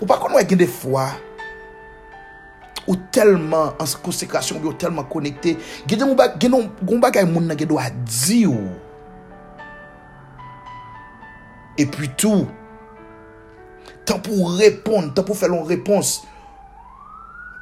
Ou 0.00 0.08
pa 0.08 0.18
kon 0.20 0.34
wè 0.36 0.44
gen 0.48 0.60
defwa. 0.64 1.06
Ou 2.86 2.98
telman 3.14 3.78
an 3.82 3.94
konsekrasyon 4.02 4.60
bi 4.62 4.70
ou 4.72 4.78
telman 4.78 5.06
konekte. 5.10 5.56
Gen 5.86 6.02
yon 6.02 6.18
bagay 6.18 7.24
moun 7.28 7.46
nan 7.46 7.58
gen 7.58 7.70
do 7.70 7.78
a 7.80 7.88
di 8.02 8.42
ou. 8.50 8.74
E 11.78 11.86
pi 11.86 12.10
tou. 12.18 12.48
Tan 14.06 14.18
pou 14.24 14.50
repon. 14.58 15.12
Tan 15.14 15.26
pou 15.26 15.38
fè 15.38 15.50
lon 15.50 15.66
repons. 15.68 16.18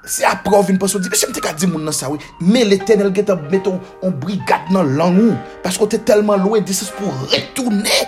Se 0.05 0.25
aprov 0.29 0.67
vin 0.69 0.77
pasou 0.81 1.01
di, 1.01 1.09
mè 1.09 1.17
se 1.17 1.29
mte 1.31 1.41
ka 1.41 1.55
di 1.57 1.69
moun 1.69 1.87
nan 1.87 1.95
sa 1.97 2.11
wè, 2.13 2.19
mè 2.45 2.65
l'Eternel 2.69 3.13
gen 3.17 3.29
ta 3.31 3.37
mette 3.41 3.73
on 3.73 4.13
brigade 4.21 4.75
nan 4.75 4.91
lang 4.99 5.17
ou, 5.23 5.37
pasko 5.65 5.89
te 5.89 5.97
telman 5.97 6.43
loue 6.45 6.61
dises 6.61 6.91
pou 6.93 7.09
retoune, 7.33 8.01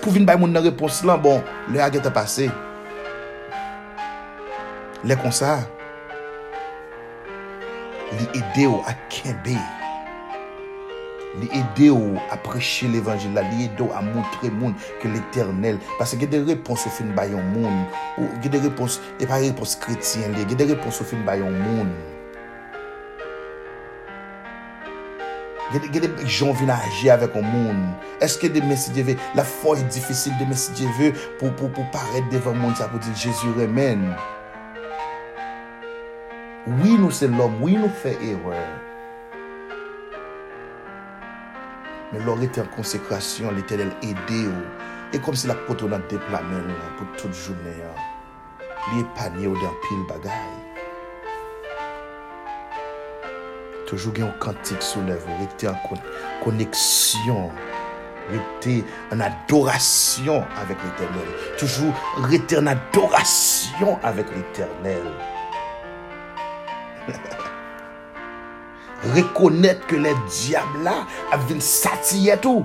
pou 0.00 0.10
vin 0.10 0.26
bay 0.26 0.40
moun 0.40 0.50
nan 0.50 0.66
repons 0.66 1.04
lan, 1.06 1.22
bon, 1.22 1.38
lè 1.70 1.84
a 1.84 1.86
gen 1.94 2.02
ta 2.02 2.10
pase. 2.14 2.48
Lè 5.06 5.18
kon 5.22 5.34
sa, 5.34 5.60
li 8.18 8.26
ide 8.42 8.66
ou 8.66 8.82
a 8.90 8.96
kenbe, 9.14 9.54
Li 11.40 11.48
ede 11.56 11.88
ou 11.94 12.20
apreche 12.34 12.90
l'Evangil 12.92 13.32
la, 13.36 13.46
li 13.48 13.66
ede 13.66 13.84
ou 13.84 13.94
a 13.96 14.02
moutre 14.04 14.52
moun 14.52 14.76
ke 15.00 15.08
l'Eternel. 15.08 15.80
Pase 15.98 16.20
ge 16.20 16.28
de 16.28 16.42
repons 16.44 16.88
ou 16.88 16.92
fin 16.92 17.12
bayon 17.16 17.44
moun. 17.54 17.84
Ou 18.20 18.28
ge 18.44 18.52
de 18.52 18.60
repons, 18.68 19.00
e 19.18 19.28
pa 19.28 19.40
repons 19.42 19.78
kretien 19.80 20.36
li, 20.36 20.48
ge 20.48 20.58
de 20.58 20.72
repons 20.74 21.00
ou 21.00 21.08
fin 21.08 21.24
bayon 21.28 21.54
moun. 21.64 21.94
Gede 25.72 26.10
jan 26.28 26.52
vin 26.52 26.68
aje 26.68 27.08
avèk 27.08 27.36
ou 27.38 27.46
moun. 27.46 27.80
Eske 28.20 28.50
de 28.52 28.60
mesi 28.66 28.92
djeve, 28.92 29.16
la 29.38 29.44
foy 29.46 29.80
difisil 29.94 30.36
de 30.36 30.44
mesi 30.50 30.74
djeve 30.76 31.14
pou 31.40 31.88
paret 31.94 32.28
devan 32.32 32.60
moun 32.60 32.76
sa 32.76 32.90
pou 32.92 33.00
di 33.00 33.16
Jezu 33.16 33.54
remen. 33.56 34.10
Oui 36.76 36.98
nou 37.00 37.10
se 37.10 37.30
lom, 37.30 37.56
oui 37.64 37.80
nou 37.80 37.88
fe 38.02 38.18
erreur. 38.20 38.81
men 42.12 42.24
lor 42.26 42.42
ete 42.44 42.60
an 42.60 42.68
konsekrasyon 42.74 43.56
l'Eternel 43.56 43.92
ede 44.04 44.42
ou, 44.50 44.64
e 45.12 45.20
kom 45.24 45.36
se 45.36 45.48
la 45.48 45.56
poto 45.66 45.88
nan 45.88 46.04
deplamen 46.10 46.68
ou 46.68 46.90
pou 46.98 47.20
tout 47.20 47.32
jounen 47.32 47.80
an, 47.88 48.02
li 48.90 49.00
e 49.00 49.06
panye 49.16 49.48
ou 49.48 49.56
den 49.56 49.78
pil 49.86 50.02
bagay. 50.10 50.52
Toujou 53.88 54.12
gen 54.12 54.26
yon 54.26 54.36
kantik 54.44 54.84
soulev 54.84 55.24
ou, 55.24 55.38
ete 55.46 55.70
an 55.72 55.80
koneksyon, 56.44 57.48
ete 58.36 58.78
an 59.12 59.24
adorasyon 59.24 60.44
avèk 60.60 60.84
l'Eternel, 60.84 61.36
toujou 61.60 62.28
ete 62.28 62.60
an 62.60 62.74
adorasyon 62.76 63.96
avèk 64.08 64.36
l'Eternel, 64.36 65.08
reconnaître 69.14 69.86
que 69.86 69.96
les 69.96 70.14
diables 70.28 70.82
là 70.84 71.06
avaient 71.32 71.60
satire 71.60 72.40
tout. 72.40 72.64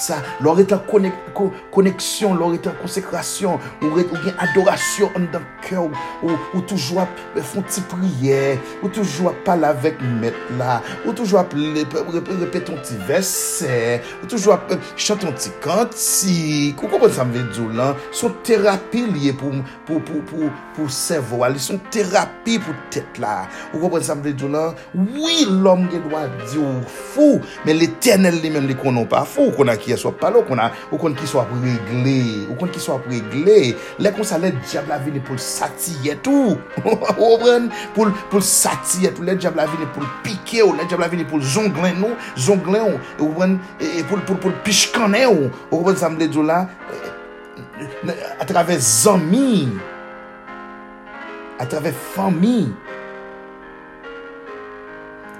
sa, 0.00 0.20
lor 0.44 0.60
etan 0.60 0.82
koneksyon, 0.86 2.36
lor 2.38 2.54
etan 2.56 2.76
konsekrasyon, 2.82 3.60
ou 3.84 4.02
gen 4.02 4.42
adorasyon 4.44 5.16
an 5.18 5.28
dan 5.32 5.44
kè 5.64 5.78
ou, 5.80 5.90
ou 6.26 6.62
toujwa 6.68 7.06
fon 7.52 7.64
ti 7.68 7.82
priye, 7.90 8.56
ou 8.82 8.90
toujwa 8.92 9.32
pal 9.46 9.66
avèk 9.68 10.00
met 10.20 10.36
la, 10.60 10.78
ou 11.04 11.14
toujwa 11.16 11.44
repeton 11.46 12.80
ti 12.86 12.98
vesè, 13.08 14.00
ou 14.20 14.30
toujwa 14.30 14.58
euh, 14.74 14.90
chanton 14.96 15.34
ti 15.38 15.52
kantik, 15.64 16.82
ou 16.82 16.90
kompon 16.92 17.12
sa 17.12 17.26
mve 17.28 17.46
djou 17.50 17.72
lan, 17.76 17.96
son 18.14 18.34
terapi 18.46 19.06
liye 19.10 19.34
pou 19.36 20.88
servo, 20.92 21.42
alè 21.46 21.60
son 21.62 21.80
terapi 21.92 22.58
pou 22.62 22.76
tèt 22.94 23.20
la, 23.22 23.44
ou 23.72 23.82
kompon 23.84 24.04
sa 24.04 24.18
mve 24.18 24.34
djou 24.36 24.52
lan, 24.52 24.76
oui 24.94 25.46
l'om 25.48 25.86
gen 25.92 26.04
dwa 26.08 26.26
di 26.44 26.60
ou 26.60 26.84
fou, 27.14 27.40
men 27.66 27.80
l'Eternel 27.80 28.40
li 28.42 28.52
men 28.54 28.68
li 28.68 28.76
konon 28.78 29.08
pa 29.10 29.24
fou, 29.28 29.54
konan 29.56 29.78
ki 29.80 29.85
ki 29.86 29.94
eswap 29.94 30.18
palo 30.20 30.42
kon 30.46 30.60
a, 30.62 30.68
ou 30.90 31.00
kon 31.00 31.14
ki 31.16 31.28
swap 31.30 31.50
regle, 31.62 32.18
ou 32.50 32.58
kon 32.60 32.72
ki 32.72 32.82
swap 32.82 33.06
regle, 33.10 33.56
le 34.02 34.12
kon 34.16 34.26
sa 34.26 34.40
le 34.42 34.52
diable 34.58 34.92
la 34.92 35.00
vini 35.02 35.22
pou 35.24 35.40
satiye 35.40 36.18
tou, 36.26 36.56
ou 37.22 37.38
pren, 37.42 37.70
pou, 37.96 38.12
pou 38.32 38.44
satiye 38.44 39.12
tou, 39.16 39.26
le 39.26 39.36
diable 39.38 39.62
la 39.62 39.68
vini 39.70 39.88
pou 39.94 40.06
pike 40.26 40.62
ou, 40.64 40.76
le 40.76 40.86
diable 40.86 41.06
la 41.06 41.12
vini 41.12 41.28
pou 41.28 41.42
zonglen 41.42 42.02
ou, 42.04 42.16
zonglen 42.48 42.90
ou, 42.92 43.02
ou 43.20 43.34
pren, 43.38 43.58
e, 43.78 43.92
e, 44.00 44.06
pou, 44.06 44.20
pou, 44.28 44.40
pou 44.42 44.64
pishkane 44.66 45.26
ou, 45.30 45.50
ou 45.70 45.84
pren 45.86 46.00
samle 46.00 46.30
djou 46.30 46.46
la, 46.46 46.64
e, 46.90 47.14
a 48.40 48.48
travè 48.48 48.78
zami, 48.82 49.66
a 51.60 51.64
travè 51.68 51.92
fami, 52.14 52.58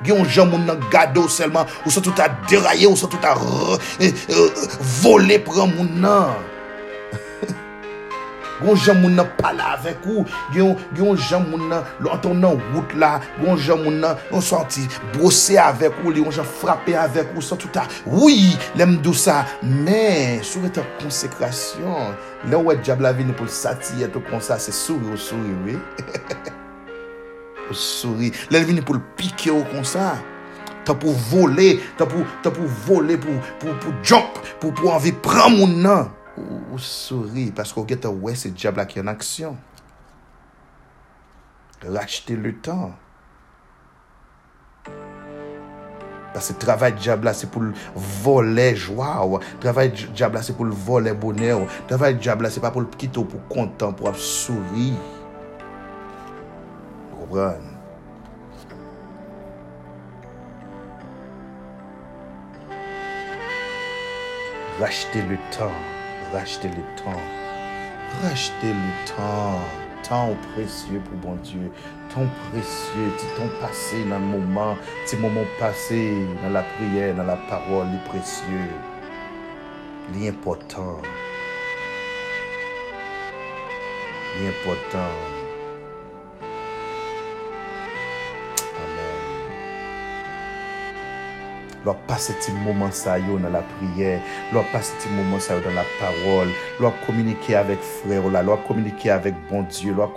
Gyon 0.04 0.26
jan 0.28 0.50
moun 0.50 0.66
nan 0.68 0.82
gado 0.92 1.26
selman, 1.32 1.68
ou 1.84 1.92
sa 1.92 2.02
tout 2.04 2.18
a 2.20 2.28
deraye, 2.50 2.86
ou 2.86 2.96
sa 2.98 3.08
tout 3.08 3.22
a 3.24 3.36
eh, 4.00 4.12
eh, 4.12 4.68
vole 5.02 5.40
pran 5.46 5.72
moun 5.72 5.96
nan. 6.02 6.36
Gyon 8.60 8.78
jan 8.80 9.00
moun 9.02 9.16
nan 9.18 9.28
pala 9.36 9.74
avek 9.74 10.04
ou, 10.08 10.24
gyon 10.54 11.18
jan 11.20 11.42
moun 11.44 11.66
nan 11.68 11.84
Lantan 12.00 12.38
nan 12.40 12.56
wout 12.72 12.94
la, 12.96 13.18
gyon 13.36 13.60
jan 13.60 13.82
moun 13.82 13.98
nan 14.00 14.16
yon 14.30 14.44
santi 14.44 14.86
brose 15.12 15.58
avek 15.60 15.98
ou, 16.04 16.14
gyon 16.16 16.32
jan 16.32 16.48
frape 16.62 16.96
avek 16.96 17.34
ou, 17.34 17.44
sa 17.44 17.58
tout 17.60 17.76
a, 17.76 17.84
oui, 18.08 18.54
lem 18.80 18.96
dou 19.04 19.12
sa, 19.12 19.42
men, 19.60 20.40
sou 20.40 20.64
rete 20.64 20.84
konsekrasyon, 21.02 22.16
Le 22.46 22.52
lè 22.52 22.58
wè 22.62 22.76
diable 22.78 23.10
vini 23.18 23.34
pou 23.34 23.50
sati 23.50 24.04
eto 24.06 24.20
konsa, 24.28 24.60
se 24.62 24.74
souri 24.74 25.10
ou 25.10 25.18
souri, 25.18 25.56
oui. 25.64 26.52
ou 27.68 27.76
souri. 27.76 28.32
Lè 28.52 28.62
vini 28.66 28.84
pou 28.84 28.98
l'pike 28.98 29.52
ou 29.54 29.66
kon 29.70 29.86
sa. 29.86 30.14
Ta 30.86 30.94
pou 30.94 31.14
vole, 31.30 31.80
ta 31.98 32.06
pou, 32.06 32.22
ta 32.44 32.52
pou 32.54 32.68
vole, 32.86 33.16
pou, 33.18 33.40
pou, 33.60 33.74
pou 33.82 33.94
jop, 34.06 34.38
pou, 34.60 34.70
pou 34.70 34.92
anvi 34.94 35.14
pran 35.24 35.50
moun 35.56 35.80
nan. 35.82 36.12
Ou, 36.36 36.60
ou 36.76 36.82
souri, 36.82 37.48
paske 37.56 37.80
ou 37.80 37.88
geta 37.88 38.12
wè 38.12 38.36
se 38.38 38.52
diabla 38.54 38.86
ki 38.88 39.02
an 39.02 39.10
aksyon. 39.14 39.56
Rachete 41.86 42.38
le 42.38 42.54
tan. 42.62 42.94
Paske 46.36 46.54
travay 46.60 46.92
diabla 46.98 47.32
se 47.34 47.48
pou 47.50 47.64
l'vole 47.64 48.68
jwa 48.76 49.10
ou. 49.24 49.42
Travay 49.62 49.90
diabla 49.96 50.44
se 50.44 50.54
pou 50.54 50.68
l'vole 50.68 51.16
bonè 51.18 51.54
ou. 51.56 51.66
Travay 51.90 52.18
diabla 52.20 52.52
se 52.52 52.62
pa 52.62 52.70
pou 52.74 52.84
l'pikite 52.84 53.24
pou 53.24 53.42
kontan, 53.50 53.96
pou 53.96 54.10
ap 54.10 54.20
souri. 54.20 54.92
Rachetez 64.80 65.22
le 65.22 65.36
temps, 65.50 65.72
rachetez 66.32 66.68
le 66.68 66.82
temps, 67.02 67.20
rachetez 68.22 68.72
le 68.72 69.16
temps, 69.16 69.60
temps 70.08 70.36
précieux 70.54 71.00
pour 71.00 71.18
bon 71.18 71.36
Dieu, 71.42 71.72
temps 72.14 72.28
précieux, 72.50 73.10
petit 73.16 73.26
temps 73.36 73.50
passé 73.60 74.04
dans 74.04 74.18
le 74.18 74.24
moment, 74.24 74.76
petit 75.04 75.16
moment 75.16 75.44
passé 75.58 76.26
dans 76.42 76.50
la 76.50 76.62
prière, 76.62 77.14
dans 77.16 77.24
la 77.24 77.36
parole, 77.48 77.86
les 77.90 78.08
précieux, 78.08 78.70
l'important. 80.14 81.00
li 84.38 84.48
important. 84.48 84.98
Amen. 84.98 85.45
Lwa 91.86 91.94
pase 92.08 92.34
ti 92.42 92.50
mouman 92.50 92.90
sa 92.90 93.14
yo 93.14 93.36
nan 93.38 93.52
la 93.54 93.60
priye, 93.62 94.16
lwa 94.50 94.64
pase 94.72 94.96
ti 94.98 95.06
mouman 95.14 95.38
sa 95.38 95.54
yo 95.54 95.60
nan 95.68 95.76
la 95.78 95.84
parol, 96.00 96.50
lwa 96.80 96.90
komunike 97.04 97.54
avèk 97.54 97.78
frè 98.00 98.18
ou 98.18 98.32
la, 98.34 98.42
lwa 98.42 98.56
komunike 98.66 99.12
avèk 99.14 99.38
bon 99.46 99.68
Diyo, 99.70 99.94
lwa 99.94 100.08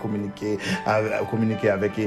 komunike 0.00 1.68
avèk 1.74 2.00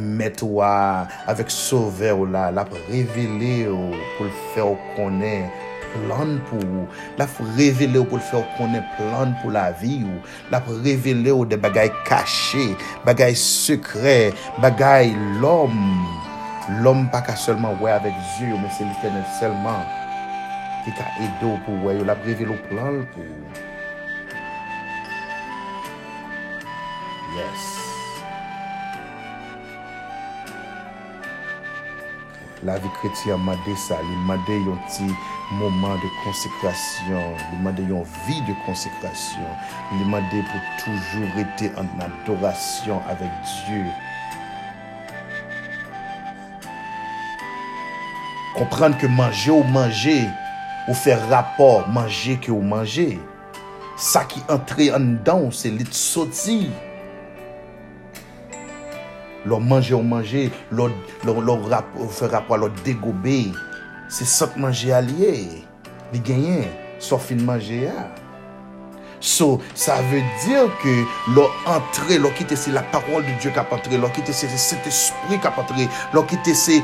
met 0.00 0.40
ou 0.40 0.64
a, 0.64 1.04
avèk 1.28 1.52
sove 1.52 2.16
ou 2.16 2.24
la, 2.24 2.48
lwa 2.56 2.64
revele 2.88 3.68
ou 3.68 3.92
pou 4.16 4.30
l'fè 4.30 4.64
ou 4.64 4.80
konè. 4.96 5.36
plan 5.94 6.38
pou 6.48 6.58
ou, 6.64 6.88
la 7.20 7.28
pou 7.28 7.46
revele 7.60 8.00
ou 8.00 8.08
pou 8.08 8.18
l'fè 8.18 8.40
ou 8.40 8.56
konen 8.56 8.82
plan 8.96 9.36
pou 9.42 9.52
la 9.54 9.68
vi 9.78 10.00
ou, 10.02 10.20
la 10.50 10.64
pou 10.64 10.80
revele 10.82 11.30
ou 11.36 11.44
de 11.46 11.60
bagay 11.60 11.92
kache, 12.08 12.72
bagay 13.06 13.36
sekre, 13.38 14.32
bagay 14.64 15.12
lom. 15.44 15.76
Lom 16.64 17.10
pa 17.12 17.20
ka 17.20 17.34
selman 17.36 17.76
wè 17.76 17.90
avèk 17.92 18.16
zye 18.34 18.46
yo, 18.48 18.56
men 18.56 18.70
se 18.72 18.86
l'Eternel 18.88 19.24
selman 19.36 19.82
ki 20.86 20.94
ka 20.96 21.04
edo 21.20 21.50
pou 21.66 21.84
wè 21.84 21.92
yo, 21.98 22.06
la 22.08 22.16
breve 22.16 22.46
lo 22.48 22.56
plan 22.70 22.88
l 22.88 23.02
pou 23.12 23.20
yo. 23.20 23.42
Yes. 27.36 27.66
La 32.64 32.78
vi 32.80 32.88
kreti 32.96 33.34
a 33.34 33.36
made 33.36 33.76
sa, 33.84 34.00
li 34.00 34.16
made 34.24 34.56
yon 34.64 34.80
ti 34.88 35.10
mouman 35.58 36.00
de 36.00 36.08
konsekrasyon, 36.22 37.36
li 37.52 37.60
made 37.66 37.84
yon 37.92 38.08
vi 38.24 38.40
de 38.48 38.56
konsekrasyon, 38.64 39.52
li 39.98 40.08
made 40.08 40.40
pou 40.48 40.64
toujou 40.80 41.28
rete 41.36 41.74
an 41.76 41.92
adorasyon 42.08 43.04
avèk 43.12 43.36
Diyo. 43.52 43.84
Komprende 48.54 49.00
ke 49.02 49.08
manje 49.10 49.50
ou 49.50 49.66
manje, 49.66 50.20
ou 50.86 50.94
fè 50.94 51.16
rapor 51.26 51.88
manje 51.90 52.36
ke 52.38 52.52
ou 52.54 52.62
manje. 52.62 53.16
Sa 53.98 54.22
ki 54.30 54.42
entre 54.50 54.92
an 54.94 55.16
dan, 55.26 55.48
se 55.50 55.72
lit 55.74 55.90
soti. 55.94 56.68
Lò 59.44 59.58
manje 59.58 59.94
ou 59.96 60.06
manje, 60.06 60.46
lò 60.70 60.86
rap, 61.66 61.94
fè 62.14 62.30
rapor, 62.30 62.62
lò 62.62 62.70
degobe. 62.84 63.40
Se 64.08 64.26
sak 64.28 64.54
manje 64.60 64.94
a 64.94 65.02
liye, 65.02 65.64
li 66.12 66.22
genyen, 66.22 66.70
so 67.02 67.18
fin 67.18 67.42
manje 67.42 67.88
a. 67.90 68.06
So, 69.24 69.58
sa 69.72 70.02
ve 70.10 70.20
dir 70.44 70.68
ke 70.82 70.92
lò 71.32 71.46
antre, 71.72 72.18
lò 72.20 72.28
kite 72.36 72.58
se 72.60 72.74
la 72.74 72.82
parol 72.92 73.24
de 73.24 73.32
Diyo 73.40 73.54
kap 73.56 73.72
antre, 73.72 73.96
lò 73.96 74.10
kite 74.12 74.34
se 74.36 74.50
cet 74.52 74.84
esprit 74.90 75.40
kap 75.40 75.56
antre, 75.62 75.86
lò 76.12 76.26
kite 76.28 76.52
se 76.52 76.82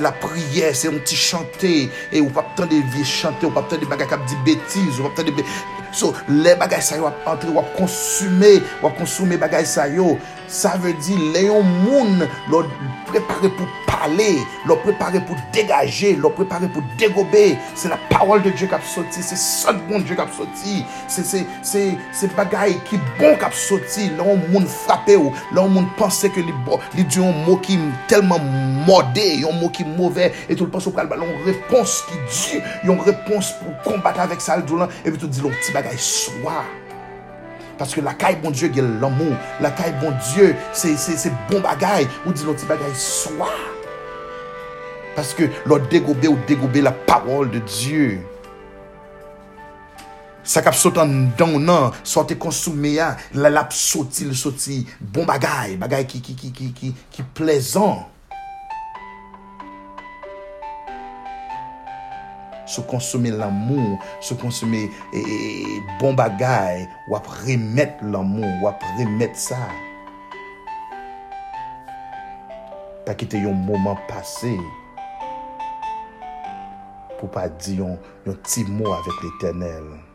la 0.00 0.14
priye, 0.22 0.72
se 0.72 0.88
yon 0.88 1.02
ti 1.04 1.18
chante, 1.20 1.74
e 2.08 2.22
ou 2.22 2.32
pap 2.32 2.54
tan 2.56 2.72
de 2.72 2.80
vie 2.94 3.04
chante, 3.04 3.44
ou 3.44 3.52
pap 3.52 3.68
tan 3.68 3.82
de 3.82 3.90
bagay 3.90 4.08
kap 4.08 4.24
di 4.24 4.38
betiz, 4.46 4.96
ou 4.96 5.10
pap 5.10 5.20
tan 5.20 5.28
de 5.28 5.36
betiz. 5.36 5.60
So, 5.92 6.14
le 6.26 6.56
bagay 6.56 6.80
sa 6.80 6.96
yo 6.96 7.04
ap 7.10 7.28
antre, 7.28 7.52
wap 7.52 7.68
konsume, 7.76 8.56
wap 8.80 8.96
konsume 8.96 9.36
bagay 9.36 9.68
sa 9.68 9.84
yo. 9.92 10.16
Sa 10.54 10.76
ve 10.78 10.92
di, 11.02 11.16
le 11.34 11.48
yon 11.48 11.66
moun 11.82 12.20
lò 12.52 12.60
prepare 13.08 13.48
pou 13.56 13.66
pale, 13.88 14.28
lò 14.70 14.76
prepare 14.84 15.18
pou 15.26 15.34
degaje, 15.54 16.12
lò 16.22 16.30
prepare 16.30 16.68
pou 16.70 16.94
degobe. 17.00 17.56
Se 17.74 17.90
la 17.90 17.98
parol 18.12 18.44
de 18.44 18.52
Diyo 18.54 18.68
kap 18.70 18.84
soti, 18.86 19.24
se 19.26 19.34
sot 19.40 19.80
bon 19.88 20.04
Diyo 20.06 20.20
kap 20.20 20.30
soti. 20.36 20.84
Se 21.10 22.30
bagay 22.36 22.76
ki 22.86 23.00
bon 23.18 23.34
kap 23.42 23.56
soti, 23.58 24.06
lò 24.14 24.28
yon 24.30 24.46
moun 24.52 24.70
frape 24.70 25.18
ou, 25.18 25.34
lò 25.50 25.66
yon 25.66 25.74
moun 25.80 25.90
pense 25.98 26.30
ke 26.30 26.46
li, 26.46 26.54
li 26.94 27.02
di 27.02 27.18
yon 27.18 27.42
mou 27.48 27.58
ki 27.64 27.80
telman 28.12 28.46
morde, 28.86 29.26
yon 29.42 29.58
mou 29.58 29.74
ki 29.74 29.88
mouve, 29.96 30.30
et 30.30 30.54
tout 30.54 30.68
l'pense 30.70 30.86
ou 30.86 30.94
pral 30.94 31.10
balon, 31.10 31.34
yon 31.34 31.50
repons 31.50 31.98
ki 32.12 32.22
di, 32.30 32.62
yon 32.86 33.02
repons 33.02 33.56
pou 33.58 33.74
kombat 33.90 34.22
avèk 34.28 34.44
sa 34.44 34.60
al 34.60 34.66
doulan, 34.70 34.86
et 35.02 35.10
tout 35.18 35.26
di 35.26 35.42
lò 35.42 35.50
pti 35.58 35.74
bagay 35.74 35.98
swa. 35.98 36.62
Paske 37.84 38.00
la 38.00 38.16
kay 38.16 38.38
bon 38.40 38.54
Diyo 38.54 38.72
gen 38.72 38.94
l'amou. 39.02 39.36
La 39.60 39.74
kay 39.76 39.92
bon 40.00 40.14
Diyo 40.32 40.54
se 40.72 41.32
bon 41.50 41.60
bagay. 41.60 42.08
Ou 42.24 42.32
di 42.32 42.46
lonti 42.48 42.64
bagay 42.70 42.94
swa. 42.96 43.50
Paske 45.14 45.50
lò 45.68 45.78
degobe 45.92 46.32
ou 46.32 46.40
degobe 46.48 46.80
la 46.80 46.92
parol 46.92 47.52
de 47.52 47.60
Diyo. 47.60 48.22
Sa 50.44 50.60
kap 50.60 50.76
sotan 50.76 51.30
dan 51.38 51.54
ou 51.56 51.60
nan, 51.60 51.94
sote 52.04 52.36
konsume 52.36 52.90
ya, 52.98 53.14
ah. 53.14 53.28
la 53.40 53.48
lap 53.48 53.72
soti, 53.72 54.26
le 54.28 54.36
soti, 54.36 54.82
bon 55.00 55.24
bagay, 55.24 55.78
bagay 55.80 56.04
ki, 56.04 56.20
ki, 56.20 56.50
ki, 56.52 56.90
ki 56.92 57.24
plezan. 57.32 58.02
sou 62.66 62.84
konsome 62.88 63.32
l'amou, 63.34 63.98
sou 64.24 64.38
konsome 64.40 64.86
e, 64.86 65.20
e, 65.20 65.20
e, 65.20 65.82
bon 66.00 66.16
bagay, 66.18 66.86
wap 67.12 67.28
remet 67.44 68.00
l'amou, 68.02 68.48
wap 68.64 68.82
remet 68.98 69.36
sa. 69.38 69.60
Pa 73.04 73.12
kite 73.18 73.42
yon 73.42 73.58
mouman 73.66 74.00
pase, 74.08 74.54
pou 77.18 77.28
pa 77.28 77.46
di 77.60 77.78
yon, 77.82 77.98
yon 78.24 78.42
ti 78.48 78.64
mou 78.70 78.96
avèk 78.96 79.22
l'Eternel. 79.26 80.13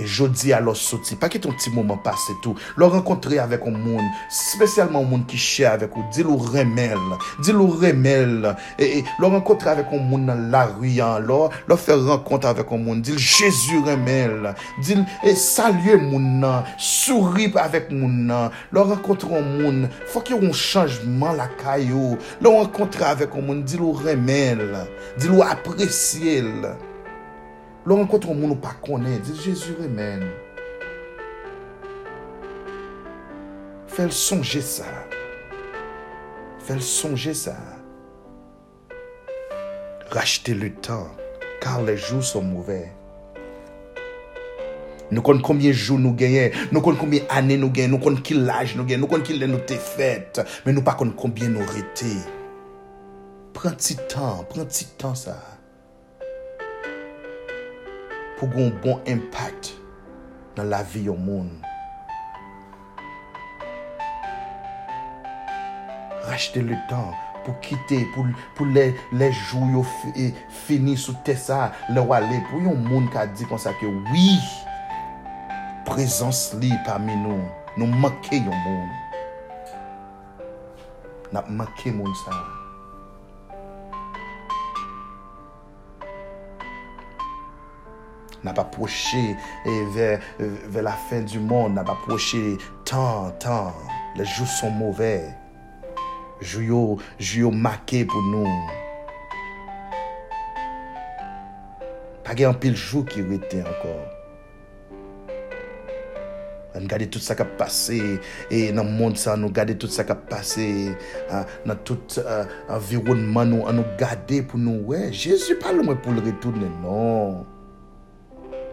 E 0.00 0.06
jodi 0.06 0.52
alò 0.52 0.72
soti, 0.72 1.16
pa 1.20 1.28
ki 1.28 1.38
ton 1.44 1.52
ti 1.60 1.68
mouman 1.74 1.98
pase 2.00 2.32
tou, 2.40 2.56
lò 2.80 2.86
renkontre 2.88 3.36
avèk 3.42 3.66
ou 3.68 3.74
moun, 3.74 4.06
spesyalman 4.32 5.02
ou 5.02 5.10
moun 5.10 5.26
ki 5.28 5.36
chè 5.36 5.66
avèk 5.68 5.92
ou, 5.98 6.06
di 6.14 6.24
lò 6.24 6.38
remèl, 6.40 7.18
di 7.44 7.52
lò 7.52 7.66
remèl, 7.82 8.48
e, 8.78 8.86
e, 8.86 9.02
lò 9.20 9.28
renkontre 9.34 9.68
avèk 9.74 9.92
ou 9.92 10.00
moun 10.00 10.24
nan 10.30 10.46
la 10.54 10.64
riyan, 10.70 11.28
lò, 11.28 11.50
lò 11.68 11.76
fè 11.76 11.98
renkontre 12.00 12.48
avèk 12.54 12.72
ou 12.72 12.80
moun, 12.80 13.04
di 13.04 13.12
lò 13.12 13.20
Jésus 13.20 13.84
remèl, 13.84 14.54
di 14.80 14.96
lò 14.96 15.04
e, 15.20 15.36
salye 15.36 16.00
moun 16.00 16.38
nan, 16.40 16.64
sourib 16.80 17.60
avèk 17.60 17.92
moun 17.92 18.22
nan, 18.30 18.56
lò 18.72 18.88
renkontre 18.88 19.28
ou 19.28 19.44
moun, 19.44 19.84
fò 20.08 20.24
ki 20.24 20.38
yon 20.38 20.56
chanjman 20.56 21.36
la 21.42 21.50
kayo, 21.60 22.14
lò 22.40 22.56
renkontre 22.62 23.04
avèk 23.12 23.36
ou 23.36 23.44
moun, 23.44 23.66
di 23.68 23.76
lò 23.76 23.92
remèl, 24.00 24.86
di 25.20 25.28
lò 25.28 25.44
apresyel, 25.44 26.70
Lò 27.86 27.96
renkontron 27.96 28.36
moun 28.36 28.52
ou 28.52 28.60
pa 28.60 28.74
konen, 28.84 29.22
di 29.24 29.32
Jezu 29.40 29.72
remen. 29.78 30.26
Fèl 33.88 34.12
sonje 34.12 34.60
sa. 34.60 34.88
Fèl 36.66 36.82
sonje 36.84 37.32
sa. 37.34 37.54
Rachete 40.12 40.52
le 40.58 40.68
tan, 40.84 41.06
kar 41.62 41.80
le 41.86 41.94
jou 41.96 42.20
son 42.20 42.44
mouvè. 42.50 42.82
Nou 45.10 45.24
kon 45.26 45.40
konbyen 45.42 45.72
jou 45.72 45.96
nou 45.98 46.12
genyen, 46.18 46.52
nou 46.70 46.84
kon 46.84 46.98
konbyen 47.00 47.24
ane 47.32 47.56
nou 47.58 47.72
genyen, 47.74 47.94
nou 47.96 48.04
kon 48.04 48.20
kil 48.20 48.44
laj 48.46 48.76
nou 48.76 48.84
genyen, 48.84 49.00
nou 49.02 49.10
kon 49.10 49.24
kil 49.26 49.40
lè 49.40 49.48
nou 49.48 49.64
te 49.66 49.80
fèt, 49.80 50.42
men 50.66 50.76
nou 50.76 50.84
pa 50.86 50.94
kon 51.00 51.14
konbyen 51.16 51.56
nou 51.56 51.64
rete. 51.72 52.12
Pren 53.56 53.80
ti 53.80 53.96
tan, 54.12 54.44
pren 54.52 54.68
ti 54.68 54.86
tan 55.00 55.16
sa. 55.18 55.38
pou 58.40 58.48
goun 58.48 58.70
bon 58.80 59.02
impact 59.04 59.74
nan 60.56 60.70
la 60.72 60.80
vi 60.80 61.04
yon 61.10 61.20
moun. 61.20 61.50
Rachete 66.24 66.62
le 66.64 66.78
tan 66.88 67.10
pou 67.44 67.52
kite, 67.64 67.98
pou, 68.14 68.24
pou 68.56 68.68
le, 68.72 68.86
le 69.12 69.28
jou 69.28 69.68
yo 69.74 69.84
fi, 69.84 70.12
e, 70.16 70.30
fini 70.64 70.96
sou 71.00 71.16
tesa 71.26 71.70
le 71.92 72.04
wale, 72.04 72.40
pou 72.48 72.62
yon 72.64 72.80
moun 72.88 73.10
ka 73.12 73.26
di 73.34 73.48
kon 73.48 73.60
sa 73.60 73.74
ke, 73.80 73.88
oui, 74.08 74.38
prezans 75.88 76.48
li 76.60 76.72
pami 76.88 77.18
nou, 77.20 77.44
nou 77.76 78.00
manke 78.00 78.40
yon 78.40 78.56
moun. 78.64 78.88
Nap 81.36 81.52
manke 81.52 81.92
moun 81.94 82.16
sa. 82.24 82.59
N'a 88.44 88.52
pas 88.52 88.62
approché 88.62 89.36
vers, 89.94 90.20
vers 90.38 90.82
la 90.82 90.92
fin 90.92 91.20
du 91.20 91.38
monde, 91.38 91.74
n'a 91.74 91.84
pas 91.84 91.92
approché 91.92 92.56
tant, 92.84 93.30
tant. 93.38 93.72
Les 94.16 94.24
jours 94.24 94.46
sont 94.46 94.70
mauvais. 94.70 95.24
Jours 96.40 97.00
jours 97.18 97.52
marqués 97.52 98.04
pour 98.04 98.22
nous. 98.22 98.48
Pas 102.24 102.32
un 102.46 102.54
pile 102.54 102.76
jour 102.76 103.04
qui 103.04 103.20
était 103.20 103.62
encore. 103.62 104.20
On 106.74 106.78
regarde 106.78 107.10
tout 107.10 107.18
ça 107.18 107.34
qui 107.34 107.42
a 107.42 107.44
passé 107.44 108.20
et 108.50 108.72
dans 108.72 108.84
le 108.84 108.90
monde 108.90 109.16
ça 109.16 109.36
nous 109.36 109.50
garder 109.50 109.76
tout 109.76 109.88
ça 109.88 110.04
qui 110.04 110.12
a 110.12 110.14
passé 110.14 110.96
hein, 111.30 111.44
dans 111.66 111.74
tout 111.74 111.98
euh, 112.18 112.44
environnement 112.68 113.44
nous 113.44 113.70
nous 113.72 113.84
garder 113.98 114.42
pour 114.42 114.58
nous 114.58 114.80
ouais 114.84 115.12
Jésus 115.12 115.56
pas 115.56 115.72
loin 115.72 115.96
pour 115.96 116.12
le 116.12 116.20
retourner 116.20 116.68
non 116.82 117.44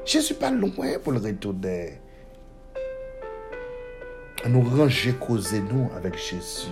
Jésus 0.07 0.35
pas 0.35 0.51
loin 0.51 0.97
pour 1.03 1.11
le 1.11 1.19
retourner. 1.19 1.99
à 4.43 4.49
nous 4.49 4.61
ranger 4.61 5.13
causer 5.13 5.61
nous 5.61 5.89
avec 5.95 6.17
Jésus. 6.17 6.71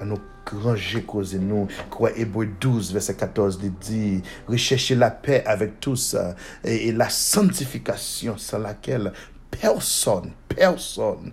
À 0.00 0.04
nous 0.04 0.18
ranger 0.52 1.02
causer 1.02 1.38
nous. 1.38 1.68
Quoi 1.88 2.10
Hébreu 2.16 2.46
12, 2.60 2.92
verset 2.92 3.14
14, 3.14 3.60
il 3.62 3.72
dit, 3.74 4.22
recherchez 4.48 4.96
la 4.96 5.12
paix 5.12 5.44
avec 5.46 5.78
tous 5.78 6.14
euh, 6.14 6.32
et, 6.64 6.90
la 6.90 7.08
sanctification 7.08 8.36
sans 8.36 8.58
laquelle 8.58 9.12
personne, 9.48 10.32
personne, 10.48 11.32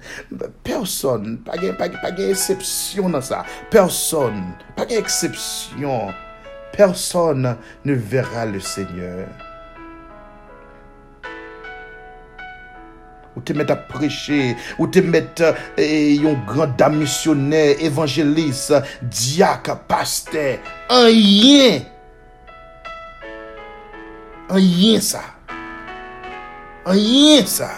personne, 0.63 1.39
pas 1.39 1.57
de 1.57 1.71
pas, 1.71 1.89
pas 1.89 2.11
de 2.11 2.29
exception 2.29 3.09
dans 3.09 3.21
ça. 3.21 3.43
Personne, 3.71 4.53
pas 4.75 4.85
d'exception. 4.85 6.13
Personne 6.71 7.57
ne 7.83 7.93
verra 7.93 8.45
le 8.45 8.59
Seigneur. 8.59 9.27
Ou 13.37 13.43
te 13.45 13.53
met 13.55 13.69
ap 13.71 13.85
preche, 13.91 14.55
ou 14.79 14.87
te 14.91 15.03
met 15.05 15.43
e, 15.77 15.85
yon 16.19 16.39
gran 16.49 16.73
dam 16.79 16.97
misioner, 16.99 17.77
evanjelis, 17.85 18.65
diak, 19.05 19.69
paste, 19.89 20.57
an 20.91 21.09
yen. 21.13 21.85
An 24.49 24.63
yen 24.65 25.03
sa. 25.05 25.21
An 26.89 26.97
yen 26.97 27.45
sa. 27.47 27.69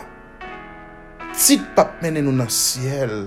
Tit 1.35 1.63
pap 1.75 1.97
menen 2.03 2.27
nou 2.27 2.35
nan 2.35 2.49
siel. 2.51 3.25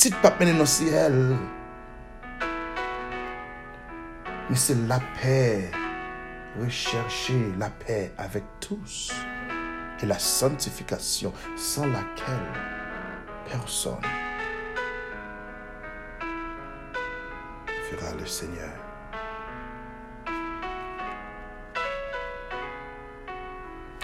Tit 0.00 0.16
pap 0.24 0.40
menen 0.40 0.56
nou 0.60 0.68
siel. 0.70 1.20
Men 4.48 4.60
se 4.64 4.80
la 4.88 5.00
pey. 5.20 5.81
Rechercher 6.60 7.52
la 7.58 7.70
paix 7.70 8.12
avec 8.18 8.44
tous. 8.60 9.12
Et 10.02 10.06
la 10.06 10.18
sanctification 10.18 11.32
sans 11.56 11.86
laquelle 11.86 12.52
personne 13.48 14.02
fera 17.90 18.12
le 18.18 18.26
Seigneur. 18.26 18.82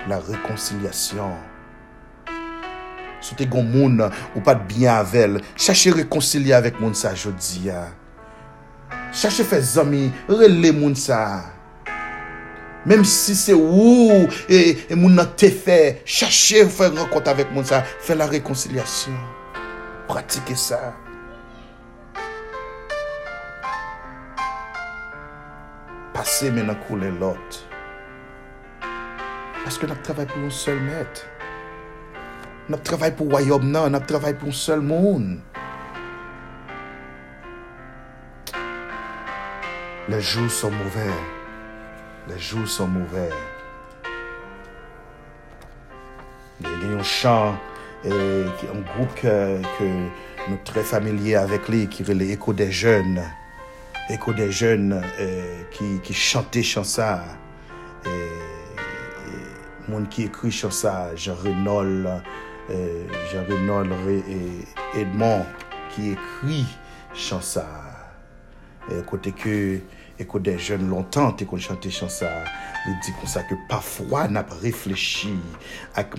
la 0.08 0.18
réconciliation. 0.18 1.32
Si 3.20 3.34
tu 3.34 3.44
un 3.44 3.62
monde 3.62 4.10
ou 4.34 4.40
pas 4.40 4.54
de 4.54 4.64
bien 4.64 4.94
avec 4.94 5.20
elle, 5.20 5.40
cherchez 5.56 5.90
à 5.90 5.96
réconcilier 5.96 6.52
avec 6.52 6.80
monde 6.80 6.96
ça 6.96 7.12
aujourd'hui. 7.12 7.68
Cherchez 9.12 9.42
à 9.42 9.46
faire 9.46 9.78
amis, 9.78 10.12
Mem 12.88 13.04
si 13.04 13.34
se 13.36 13.52
ou, 13.52 14.24
e, 14.48 14.86
e 14.88 14.96
moun 14.96 15.12
nan 15.18 15.28
te 15.36 15.50
fè, 15.52 16.00
chache 16.08 16.62
fè 16.72 16.86
renkont 16.88 17.28
avèk 17.28 17.50
moun 17.52 17.66
sa, 17.68 17.82
fè 17.84 18.16
la 18.16 18.24
rekonsilyasyon. 18.30 19.18
Pratike 20.08 20.56
sa. 20.56 20.78
Pase 26.16 26.48
men 26.48 26.70
nan 26.72 26.80
kou 26.86 26.96
lè 26.96 27.12
lot. 27.20 27.60
Paske 29.66 29.92
nap 29.92 30.00
travay 30.06 30.32
pou 30.32 30.40
moun 30.40 30.58
sol 30.64 30.80
met. 30.88 31.26
Nap 32.72 32.88
travay 32.88 33.12
pou 33.12 33.36
wayob 33.36 33.68
nan, 33.68 33.92
nap 33.92 34.08
travay 34.08 34.32
pou 34.32 34.48
moun 34.48 34.64
sol 34.64 34.80
moun. 34.80 35.34
Les 40.08 40.22
jours 40.22 40.50
sont 40.50 40.70
mauvais. 40.70 41.37
Les 42.28 42.38
jou 42.38 42.66
son 42.66 42.88
mouvè. 42.88 43.30
Gen 46.60 46.82
yon 46.90 47.04
chan, 47.06 47.54
yon 48.04 48.82
group 48.90 49.14
ke 49.16 49.32
nou 50.48 50.58
tre 50.68 50.82
familye 50.84 51.38
avèk 51.40 51.70
li, 51.72 51.86
ki 51.88 52.04
rele 52.08 52.26
Eko 52.34 52.52
de 52.58 52.66
Jeun, 52.68 53.16
Eko 54.12 54.34
de 54.36 54.50
Jeun 54.50 54.92
ki 55.72 55.86
euh, 55.96 56.12
chante 56.12 56.60
chansa, 56.66 57.22
moun 59.88 60.04
ki 60.12 60.26
ekri 60.28 60.52
chansa, 60.52 61.14
Jean 61.16 61.38
Renaud, 61.40 62.10
euh, 62.68 63.06
Jean 63.32 63.46
Renaud 63.48 63.88
Edmond, 64.98 65.46
ki 65.94 66.12
ekri 66.18 66.64
chansa, 67.14 67.64
kote 69.08 69.32
ke 69.32 69.56
Eko 70.18 70.40
de 70.42 70.56
jen 70.58 70.88
lontan 70.90 71.34
te 71.38 71.46
kon 71.46 71.62
chante 71.62 71.90
chan 71.94 72.10
sa, 72.10 72.30
li 72.84 72.94
di 73.04 73.14
kon 73.18 73.30
sa 73.30 73.44
ke 73.46 73.56
pafwa 73.70 74.24
nap 74.30 74.50
reflechi 74.64 75.36
ak, 75.98 76.16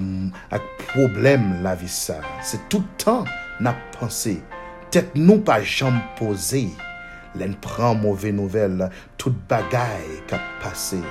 ak 0.55 0.69
problem 0.85 1.51
la 1.65 1.75
vi 1.79 1.89
sa. 1.91 2.19
Se 2.45 2.61
toutan 2.71 3.27
nap 3.59 3.79
panse, 3.97 4.37
tet 4.93 5.11
nou 5.19 5.43
pa 5.45 5.59
jam 5.63 5.99
pose, 6.19 6.69
len 7.39 7.57
pran 7.61 7.99
mouve 7.99 8.31
nouvel, 8.35 8.87
tout 9.19 9.35
bagay 9.51 10.23
kap 10.31 10.45
pase. 10.63 11.01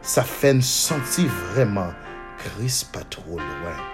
Sa 0.00 0.24
fen 0.24 0.60
santi 0.64 1.26
vreman, 1.28 1.96
kris 2.40 2.84
pa 2.92 3.02
tro 3.12 3.40
lwen. 3.40 3.89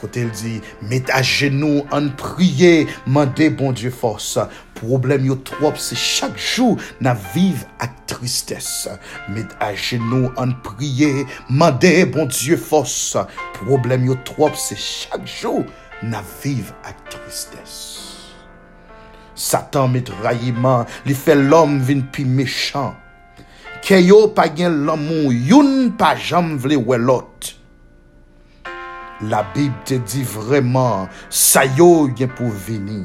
Kote 0.00 0.22
l 0.28 0.30
di, 0.38 0.58
met 0.90 1.10
a 1.14 1.20
genou 1.26 1.84
an 1.94 2.10
priye, 2.20 2.86
mande 3.10 3.50
bon 3.58 3.74
die 3.76 3.90
fos. 3.92 4.36
Problem 4.78 5.26
yo 5.28 5.36
trop 5.48 5.76
se 5.80 5.98
chak 5.98 6.38
jou 6.38 6.78
na 7.04 7.16
vive 7.34 7.66
ak 7.82 7.98
tristesse. 8.10 8.94
Met 9.34 9.52
a 9.60 9.72
genou 9.74 10.30
an 10.40 10.54
priye, 10.66 11.26
mande 11.50 11.92
bon 12.14 12.30
die 12.30 12.58
fos. 12.60 13.16
Problem 13.58 14.06
yo 14.08 14.18
trop 14.28 14.56
se 14.58 14.78
chak 14.78 15.26
jou 15.26 15.66
na 16.02 16.22
vive 16.40 16.72
ak 16.86 17.02
tristesse. 17.12 18.08
Satan 19.40 19.94
met 19.94 20.10
rayiman, 20.20 20.84
li 21.08 21.16
fe 21.16 21.34
lom 21.38 21.78
vin 21.84 22.02
pi 22.12 22.26
mechan. 22.28 22.92
Ke 23.80 23.96
yo 24.02 24.26
pa 24.36 24.44
gen 24.52 24.82
lom 24.84 25.06
moun, 25.06 25.32
youn 25.48 25.72
pa 25.98 26.12
jam 26.14 26.58
vle 26.60 26.76
welot. 26.76 27.54
La 29.28 29.42
Bib 29.52 29.74
te 29.84 29.98
di 30.08 30.22
vreman, 30.24 31.10
sa 31.28 31.66
yo 31.76 32.06
yon 32.16 32.30
pou 32.38 32.48
vini. 32.64 33.02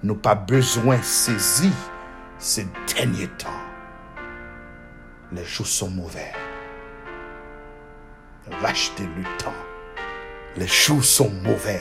Nou 0.00 0.16
pa 0.24 0.32
bezwen 0.48 1.02
sezi 1.04 1.68
se 2.40 2.64
denye 2.88 3.26
tan. 3.36 3.58
Le 5.36 5.44
jou 5.44 5.68
son 5.68 5.92
mouvè. 5.92 6.30
Rachete 8.62 9.04
le 9.18 9.26
tan. 9.42 9.52
Le 10.56 10.64
jou 10.64 11.04
son 11.04 11.34
mouvè. 11.44 11.76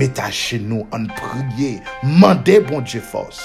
Meta 0.00 0.30
che 0.32 0.56
nou 0.56 0.88
an 0.96 1.10
priye. 1.18 1.82
Mande 2.08 2.56
bon 2.70 2.80
Dje 2.88 3.04
fos. 3.04 3.44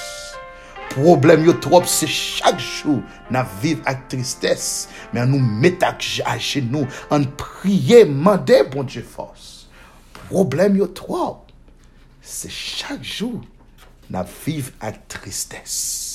problem 0.94 1.46
yo 1.48 1.56
trop 1.62 1.88
se 1.90 2.08
chak 2.10 2.62
chou 2.62 3.02
nan 3.34 3.48
viv 3.62 3.82
ak 3.90 4.08
tristesse, 4.12 4.90
men 5.14 5.26
an 5.26 5.34
nou 5.34 5.42
met 5.64 5.84
ak 5.86 6.04
genou, 6.04 6.88
an 7.14 7.26
priye 7.40 8.04
mande 8.06 8.62
bon 8.74 8.88
Dje 8.88 9.04
fos. 9.06 9.68
Problem 10.30 10.78
yo 10.80 10.88
trop 10.88 11.52
se 12.24 12.52
chak 12.54 13.04
chou 13.04 13.42
nan 14.14 14.30
viv 14.46 14.72
ak 14.84 15.02
tristesse. 15.12 16.14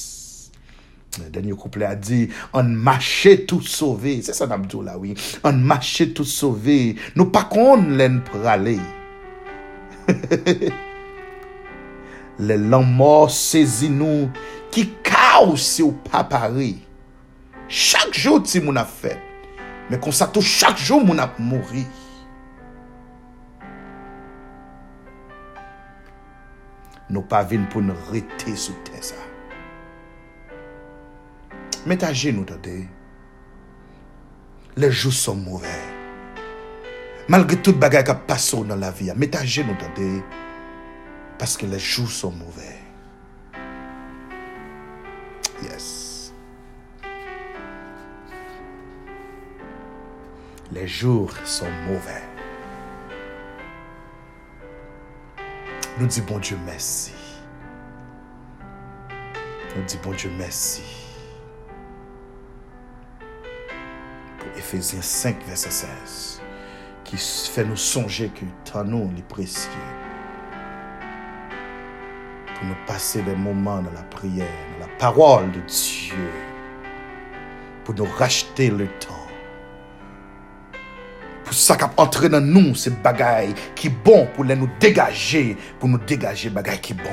Denye 1.34 1.56
kouple 1.58 1.86
a 1.88 1.96
di, 1.98 2.28
an 2.54 2.70
mache 2.70 3.34
tout 3.48 3.64
sove, 3.66 4.20
se 4.22 4.36
san 4.36 4.52
amdou 4.54 4.84
la 4.86 4.98
oui, 5.00 5.16
an 5.42 5.58
mache 5.58 6.12
tout 6.14 6.28
sove, 6.28 6.94
nou 7.18 7.32
pa 7.34 7.48
kon 7.50 7.90
len 7.98 8.22
prale. 8.28 8.78
Le 12.38 12.54
lan 12.54 12.86
mor 12.86 13.26
sezi 13.34 13.88
nou 13.90 14.28
ki 14.74 14.86
kaw 15.06 15.56
se 15.58 15.82
ou 15.82 15.96
pa 16.06 16.22
pare. 16.26 16.76
Chak 17.68 18.14
jou 18.14 18.38
ti 18.44 18.62
moun 18.62 18.78
ap 18.78 18.90
fet. 18.90 19.18
Men 19.88 20.00
konsa 20.04 20.28
tou 20.30 20.44
chak 20.44 20.78
jou 20.78 21.02
moun 21.02 21.18
ap 21.22 21.40
mori. 21.42 21.84
Nou 27.08 27.24
pa 27.24 27.40
vin 27.48 27.64
pou 27.72 27.82
nou 27.82 27.96
rete 28.12 28.54
sou 28.54 28.76
te 28.86 29.02
sa. 29.02 29.18
Met 31.88 32.04
a 32.04 32.12
gen 32.12 32.36
nou 32.38 32.46
tade. 32.48 32.82
Le 34.78 34.90
jou 34.92 35.10
son 35.10 35.40
mouve. 35.40 35.78
Malge 37.28 37.58
tout 37.64 37.76
bagay 37.80 38.04
ka 38.06 38.14
paso 38.28 38.60
nan 38.64 38.78
la 38.84 38.92
viya. 38.94 39.16
Met 39.16 39.34
a 39.40 39.42
gen 39.48 39.72
nou 39.72 39.80
tade. 39.80 40.10
Parce 41.38 41.56
que 41.56 41.66
les 41.66 41.78
jours 41.78 42.10
sont 42.10 42.32
mauvais. 42.32 42.78
Yes. 45.62 46.32
Les 50.72 50.86
jours 50.86 51.32
sont 51.44 51.70
mauvais. 51.86 52.22
Nous 55.98 56.06
disons 56.06 56.24
bon 56.24 56.38
Dieu 56.38 56.58
merci. 56.66 57.12
Nous 59.76 59.82
disons 59.84 60.00
bon 60.02 60.12
Dieu 60.12 60.30
merci. 60.36 60.82
Ephésiens 64.56 65.02
5, 65.02 65.44
verset 65.44 65.70
16, 65.70 66.42
qui 67.04 67.16
fait 67.16 67.64
nous 67.64 67.76
songer 67.76 68.28
que 68.28 68.44
tant 68.70 68.84
nous, 68.84 69.10
les 69.14 69.22
précieux, 69.22 69.70
pour 72.58 72.68
nous 72.68 72.76
passer 72.86 73.22
des 73.22 73.36
moments 73.36 73.80
dans 73.80 73.92
la 73.92 74.02
prière, 74.02 74.46
dans 74.78 74.86
la 74.86 74.92
parole 74.98 75.50
de 75.52 75.60
Dieu, 75.60 76.30
pour 77.84 77.94
nous 77.94 78.04
racheter 78.04 78.70
le 78.70 78.86
temps. 78.98 79.14
Pour 81.44 81.54
ça 81.54 81.76
qu'a 81.76 81.90
entré 81.96 82.28
dans 82.28 82.40
nous, 82.40 82.74
ces 82.74 82.90
bagailles 82.90 83.54
qui 83.74 83.88
bon 83.88 84.28
pour 84.34 84.44
les 84.44 84.56
nous 84.56 84.68
dégager, 84.80 85.56
pour 85.78 85.88
nous 85.88 85.98
dégager 85.98 86.50
bagailles 86.50 86.80
qui 86.80 86.94
bon. 86.94 87.04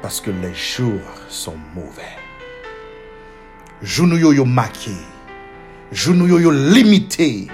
Parce 0.00 0.20
que 0.20 0.30
les 0.30 0.54
jours 0.54 1.00
sont 1.28 1.56
mauvais. 1.74 2.16
Nous 3.82 4.16
yo 4.16 4.32
yo 4.32 4.44
maqué. 4.44 4.96
Nous 6.06 6.26
yo 6.26 6.38
yo 6.38 6.50
limité. 6.50 7.48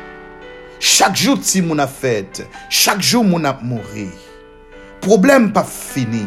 Chaque 0.79 1.17
jour 1.17 1.39
si 1.41 1.63
mon 1.63 1.79
a 1.79 1.87
fait, 1.87 2.47
chaque 2.69 3.01
jour 3.01 3.25
mon 3.25 3.45
a 3.45 3.59
mouru. 3.63 4.09
Problème 5.01 5.53
pas 5.53 5.65
fini. 5.65 6.27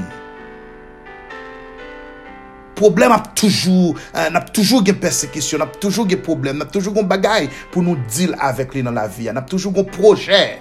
Problème 2.75 3.11
a 3.11 3.19
toujours, 3.19 3.95
euh, 4.15 4.29
n'a 4.29 4.39
toujours 4.39 4.81
des 4.81 4.93
persécution, 4.93 5.57
n'a 5.57 5.65
toujours 5.65 6.05
des 6.05 6.15
problèmes, 6.15 6.59
n'a 6.59 6.65
toujours 6.65 6.93
des 6.93 7.03
bagaille 7.03 7.49
pour 7.71 7.83
nous 7.83 7.97
deal 8.07 8.35
avec 8.39 8.73
lui 8.73 8.81
dans 8.81 8.91
la 8.91 9.07
vie, 9.07 9.29
n'a 9.31 9.41
toujours 9.41 9.73
des 9.73 9.83
projet. 9.83 10.59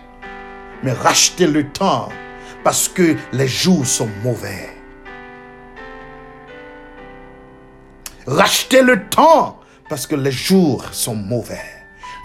Mais 0.82 0.92
racheter 0.92 1.46
le 1.46 1.70
temps 1.70 2.08
parce 2.64 2.88
que 2.88 3.16
les 3.32 3.48
jours 3.48 3.86
sont 3.86 4.08
mauvais. 4.22 4.68
Racheter 8.26 8.82
le 8.82 9.08
temps 9.08 9.60
parce 9.88 10.06
que 10.06 10.16
les 10.16 10.32
jours 10.32 10.84
sont 10.92 11.14
mauvais. 11.14 11.77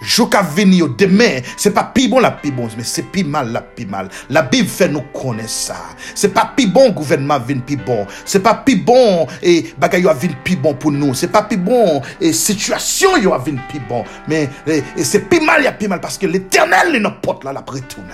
Jour 0.04 0.28
qui 0.28 0.36
venir 0.54 0.88
demain, 0.90 1.40
c'est 1.56 1.72
pas 1.72 1.84
plus 1.84 2.08
bon 2.08 2.20
la 2.20 2.30
plus 2.30 2.50
bon, 2.50 2.68
mais 2.76 2.84
c'est 2.84 3.04
plus 3.04 3.24
mal 3.24 3.52
la 3.52 3.62
plus 3.62 3.86
mal. 3.86 4.08
La 4.28 4.42
Bible 4.42 4.68
fait 4.68 4.88
nous 4.88 5.00
connaître 5.00 5.48
ça. 5.48 5.76
C'est 6.14 6.34
pas 6.34 6.52
plus 6.54 6.66
bon 6.66 6.90
gouvernement 6.90 7.38
vient 7.38 7.58
plus 7.58 7.76
bon. 7.76 8.06
C'est 8.24 8.40
pas 8.42 8.54
plus 8.54 8.76
bon 8.76 9.26
et 9.42 9.72
bagay 9.78 10.02
yo 10.02 10.12
vient 10.14 10.30
plus 10.44 10.56
bon 10.56 10.74
pour 10.74 10.92
nous. 10.92 11.14
C'est 11.14 11.28
pas 11.28 11.42
plus 11.42 11.56
bon 11.56 12.02
et 12.20 12.32
situation 12.32 13.16
yo 13.16 13.36
vient 13.38 13.56
plus 13.68 13.80
bon. 13.88 14.04
Mais 14.28 14.48
et, 14.66 14.82
et 14.96 15.04
c'est 15.04 15.20
plus 15.20 15.40
mal, 15.40 15.62
il 15.62 15.64
y 15.64 15.68
a 15.68 15.72
plus 15.72 15.88
mal 15.88 16.00
parce 16.00 16.18
que 16.18 16.26
l'éternel 16.26 16.94
est 16.94 17.00
notre 17.00 17.20
porte 17.20 17.44
là, 17.44 17.52
la 17.52 17.60
retourner. 17.60 18.10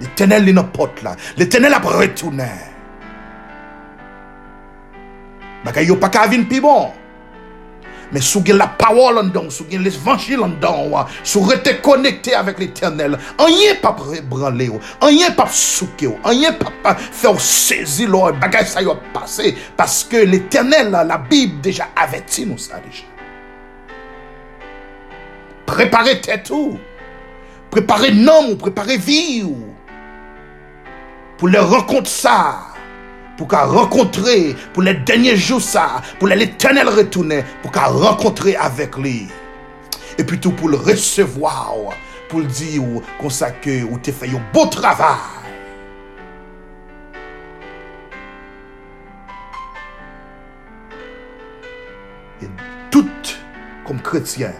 L'éternel 0.00 0.48
est 0.48 0.52
notre 0.52 0.72
porte 0.72 1.02
là. 1.02 1.14
L'éternel 1.36 1.72
a 1.74 1.78
retourner. 1.78 2.69
Bagay 5.64 5.86
yo 5.86 5.96
pas 5.96 6.08
qu'à 6.08 6.26
venir 6.26 6.48
plus 6.48 6.60
bon. 6.60 6.92
Mais 8.12 8.20
si 8.20 8.38
vous 8.38 8.52
la 8.52 8.66
parole 8.66 9.18
en 9.18 9.24
dedans, 9.24 9.48
si 9.50 9.62
vous 9.62 9.78
l'évangile 9.78 10.40
en 10.40 10.48
dedans, 10.48 11.06
si 11.22 11.38
vous 11.38 11.52
êtes 11.52 11.80
connecté 11.80 12.34
avec 12.34 12.58
l'éternel, 12.58 13.16
rien 13.38 13.74
pas 13.80 13.96
branler, 14.24 14.70
rien 15.00 15.30
pas 15.30 15.46
souquer, 15.46 16.10
rien 16.24 16.52
pas 16.52 16.94
faire 16.96 17.40
saisir 17.40 18.08
le 18.08 18.32
bagay 18.32 18.64
ça 18.64 18.82
y 18.82 18.90
a 18.90 18.94
passé. 19.14 19.56
Parce 19.76 20.02
que 20.02 20.16
l'éternel, 20.16 20.90
la 20.90 21.18
Bible 21.18 21.60
déjà 21.60 21.88
avertit 21.94 22.46
nous 22.46 22.58
ça 22.58 22.80
déjà. 22.80 23.04
Préparez 25.66 26.20
tête 26.20 26.44
tout. 26.44 26.78
Préparez 27.70 28.10
nom, 28.10 28.56
préparez 28.56 28.96
vie. 28.96 29.46
Pour 31.38 31.48
les 31.48 31.60
rencontres 31.60 32.10
ça 32.10 32.69
pour 33.40 33.48
qu'à 33.48 33.64
rencontrer, 33.64 34.54
pour 34.74 34.82
les 34.82 34.92
derniers 34.92 35.34
jours 35.34 35.62
ça, 35.62 36.02
pour 36.18 36.28
l'éternel 36.28 36.86
retourner, 36.90 37.42
pour 37.62 37.72
qu'à 37.72 37.86
rencontrer 37.86 38.54
avec 38.54 38.98
lui. 38.98 39.28
Et 40.18 40.24
plutôt 40.24 40.50
pour 40.50 40.68
le 40.68 40.76
recevoir, 40.76 41.72
pour 42.28 42.40
le 42.40 42.44
dire 42.44 42.82
qu'on 43.18 43.28
que 43.62 43.82
ou 43.84 43.96
t'es 43.96 44.12
fait 44.12 44.28
un 44.28 44.42
beau 44.52 44.66
travail. 44.66 45.16
Et 52.42 52.48
tout 52.90 53.08
comme 53.86 54.02
chrétien, 54.02 54.52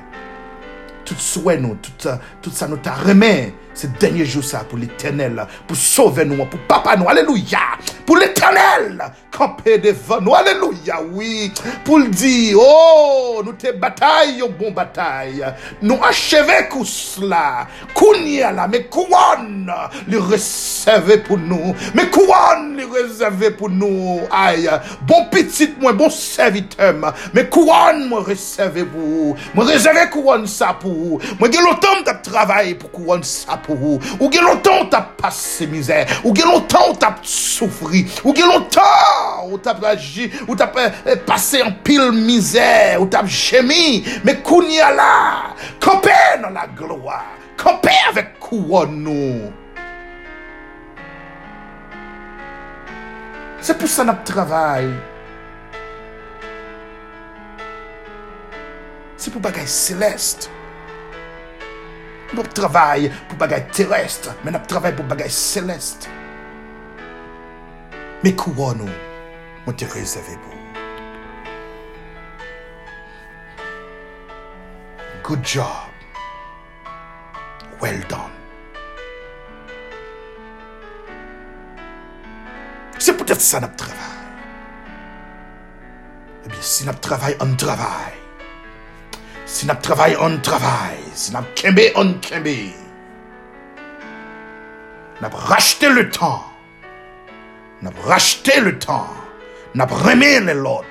tout 1.05 1.17
souhait 1.19 1.59
nous, 1.59 1.75
tout, 1.75 2.09
tout 2.41 2.51
ça 2.51 2.67
nous 2.67 2.79
t'a 2.79 2.95
remis 2.95 3.53
ce 3.75 3.87
dernier 3.87 4.25
jour 4.25 4.45
ça 4.45 4.61
pour 4.69 4.79
l'éternel, 4.79 5.47
pour 5.67 5.77
sauver 5.77 6.25
nous, 6.25 6.45
pour 6.47 6.61
papa 6.61 6.97
nous, 6.97 7.09
alléluia, 7.09 7.59
pour 8.05 8.17
l'éternel, 8.17 9.03
camper 9.31 9.79
devant 9.79 10.21
nous, 10.21 10.35
alléluia, 10.35 11.01
oui, 11.13 11.53
pour 11.85 11.99
le 11.99 12.09
dire, 12.09 12.59
oh, 12.61 13.43
nous 13.45 13.53
te 13.53 13.73
bataille, 13.73 14.43
bon 14.59 14.73
bataille, 14.73 15.45
nous 15.83 15.99
achever 16.03 16.69
coup 16.69 16.85
cela, 16.85 17.67
kounia 17.95 18.53
là, 18.53 18.69
mais 18.69 18.85
couronne, 18.85 19.73
les 20.09 20.19
réserver 20.19 21.19
pour 21.19 21.39
nous, 21.39 21.75
mais 21.95 22.11
couronne, 22.11 22.77
les 22.77 22.85
réserver 22.85 23.53
pour 23.53 23.71
nous, 23.71 24.21
aïe, 24.31 24.69
bon 25.03 25.27
petit, 25.31 25.75
moi, 25.81 25.93
bon 25.93 26.11
serviteur, 26.11 26.95
mais 27.33 27.49
couronne, 27.49 28.09
moi, 28.09 28.23
réserver 28.23 28.85
pour 28.85 29.01
vous, 29.01 29.37
moi, 29.55 29.65
réserver 29.65 30.11
couronne 30.11 30.47
ça 30.47 30.77
pour 30.79 30.93
vous, 30.93 31.21
moi, 31.39 31.49
j'ai 31.51 31.63
longtemps 31.63 32.01
de 32.01 32.31
travailler 32.31 32.75
pour 32.75 32.91
couronne 32.91 33.23
pou 33.65 33.77
ou. 33.77 34.01
Ou 34.19 34.31
gen 34.33 34.45
lontan 34.47 34.83
ou 34.83 34.89
tap 34.93 35.15
pase 35.21 35.69
mizè. 35.71 36.03
Ou 36.25 36.35
gen 36.37 36.51
lontan 36.51 36.91
ou 36.91 36.99
tap 37.01 37.23
soufri. 37.27 38.05
Ou 38.25 38.35
gen 38.37 38.51
lontan 38.51 39.47
ou 39.49 39.61
tap 39.63 39.83
raji. 39.85 40.29
Ou 40.47 40.59
tap 40.59 40.77
eh, 40.81 41.17
pase 41.27 41.63
an 41.65 41.75
pil 41.87 42.11
mizè. 42.17 42.97
Ou 43.01 43.09
tap 43.13 43.29
jemi. 43.31 44.03
Me 44.27 44.39
kouni 44.45 44.81
ala. 44.85 45.55
Kampè 45.83 46.19
nan 46.43 46.57
la 46.57 46.67
gloa. 46.77 47.23
Kampè 47.61 47.97
avèk 48.11 48.37
kouan 48.43 48.95
nou. 49.05 49.51
Se 53.61 53.77
pou 53.77 53.91
sa 53.91 54.07
nap 54.09 54.25
travay. 54.29 54.89
Se 59.21 59.29
pou 59.29 59.43
bagay 59.45 59.69
seleste. 59.69 60.49
Nous 62.33 62.43
travaillons 62.45 63.11
pour 63.29 63.39
bagaille 63.39 63.67
terrestre, 63.69 64.35
mais 64.45 64.53
nous 64.53 64.59
travaillons 64.67 64.97
pour 64.97 65.05
bagaille 65.07 65.31
céleste. 65.31 66.09
Mais 68.23 68.35
couronne 68.35 68.79
nous, 68.79 68.89
moi 69.67 69.75
te 69.75 69.85
réservé 69.85 70.37
pour. 70.43 70.55
Good 75.25 75.45
job. 75.45 75.65
Well 77.81 78.01
done. 78.09 78.19
C'est 82.99 83.17
peut-être 83.17 83.41
ça 83.41 83.59
notre 83.61 83.77
travail. 83.77 83.97
Eh 86.45 86.49
bien, 86.49 86.61
si 86.61 86.85
notre 86.85 87.01
travail, 87.01 87.37
on 87.41 87.57
travaille. 87.57 88.20
Si 89.53 89.67
notre 89.67 89.81
travail, 89.81 90.17
on 90.21 90.39
travaille. 90.39 91.03
Si 91.13 91.33
notre 91.33 91.53
kembe, 91.55 91.81
on 91.97 92.15
kembe. 92.21 92.47
Nous 95.21 95.29
racheté 95.29 95.89
le 95.89 96.09
temps. 96.09 96.45
Nous 97.83 97.91
racheté 98.07 98.61
le 98.61 98.79
temps. 98.79 99.09
Nous 99.75 99.83
avons 99.83 99.97
remis 99.97 100.39
les 100.47 100.55
lots. 100.55 100.85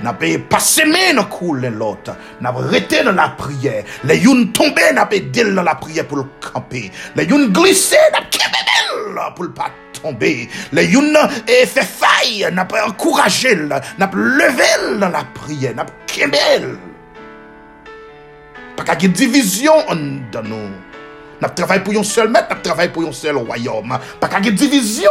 Nous 0.00 0.08
avons 0.08 0.38
passé 0.48 0.84
nos 1.14 1.24
coups 1.24 1.60
les 1.60 1.68
lots. 1.68 1.98
Nous 2.40 2.48
avons 2.48 2.66
arrêté 2.66 3.04
dans 3.04 3.12
la 3.12 3.28
prière. 3.28 3.84
Les 4.04 4.16
youn 4.16 4.52
tombé, 4.52 4.82
nous 4.94 5.18
dit 5.30 5.44
dans 5.44 5.62
la 5.62 5.74
prière 5.74 6.08
pour 6.08 6.16
le 6.16 6.24
camper. 6.40 6.90
Les 7.14 7.26
youn 7.26 7.52
glissé, 7.52 7.98
nous 8.10 9.18
avons 9.18 9.34
pour 9.34 9.44
le 9.44 9.52
pas 9.52 9.70
tomber. 9.92 10.48
Les 10.72 10.86
youn 10.86 11.14
et 11.46 11.66
fait 11.66 11.82
faille, 11.82 12.48
nous 12.50 12.58
avons 12.58 12.88
encouragé, 12.88 13.54
nous 13.54 13.70
avons 13.70 14.16
levé 14.16 14.98
dans 14.98 15.10
la 15.10 15.24
prière. 15.24 15.74
Nous 15.74 15.82
avons 15.82 15.92
kembel. 16.06 16.78
Pas 18.76 18.96
qu'il 18.96 19.08
y 19.08 19.12
ait 19.12 19.14
division 19.14 19.72
dans 20.32 20.42
nous. 20.42 20.70
Nous 21.40 21.48
travaillons 21.48 21.82
pour 21.82 21.98
un 21.98 22.02
seul 22.04 22.30
maître, 22.30 22.54
nous 22.54 22.62
travaillons 22.62 22.92
pour 22.92 23.06
un 23.06 23.12
seul 23.12 23.36
royaume. 23.36 23.98
Pas 24.20 24.28
qu'il 24.28 24.46
y 24.46 24.48
ait 24.48 24.52
division 24.52 25.10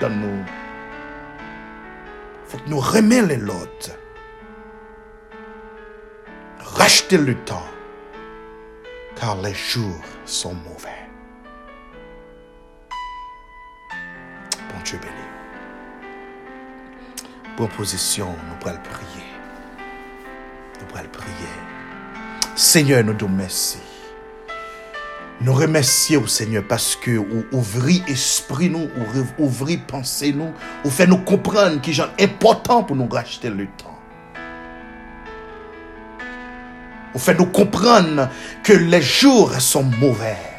dans 0.00 0.10
nous. 0.10 0.44
faut 2.46 2.58
que 2.58 2.68
nous 2.68 2.80
remettions 2.80 3.26
les 3.26 3.36
lots. 3.36 3.54
Racheter 6.60 7.18
le 7.18 7.34
temps. 7.34 7.66
Car 9.18 9.36
les 9.36 9.54
jours 9.54 10.02
sont 10.26 10.54
mauvais. 10.54 10.90
Bon 14.68 14.82
Dieu 14.84 14.98
béni. 14.98 15.12
Bonne 17.56 17.68
position, 17.68 18.26
nous 18.26 18.56
pourrons 18.56 18.78
prier. 18.84 19.24
Nous 20.78 20.86
pourrons 20.86 21.08
prier. 21.10 21.75
Seigneur, 22.56 23.04
nous 23.04 23.12
te 23.12 23.26
merci. 23.26 23.76
Nous 25.42 25.52
remercions, 25.52 26.26
Seigneur, 26.26 26.64
parce 26.66 26.96
que 26.96 27.10
vous 27.10 27.44
ouvrez 27.52 28.02
esprit 28.08 28.70
nous, 28.70 28.88
vous 28.96 29.26
ouvrez 29.38 29.76
pensée 29.76 30.32
nous, 30.32 30.54
vous 30.82 30.90
faites 30.90 31.10
nous 31.10 31.18
comprendre 31.18 31.82
qu'il 31.82 31.92
est 32.00 32.24
important 32.24 32.82
pour 32.82 32.96
nous 32.96 33.08
racheter 33.08 33.50
le 33.50 33.66
temps. 33.66 33.98
Vous 37.12 37.20
faites 37.20 37.38
nous 37.38 37.44
comprendre 37.44 38.30
que 38.62 38.72
les 38.72 39.02
jours 39.02 39.52
sont 39.60 39.82
mauvais. 39.82 40.55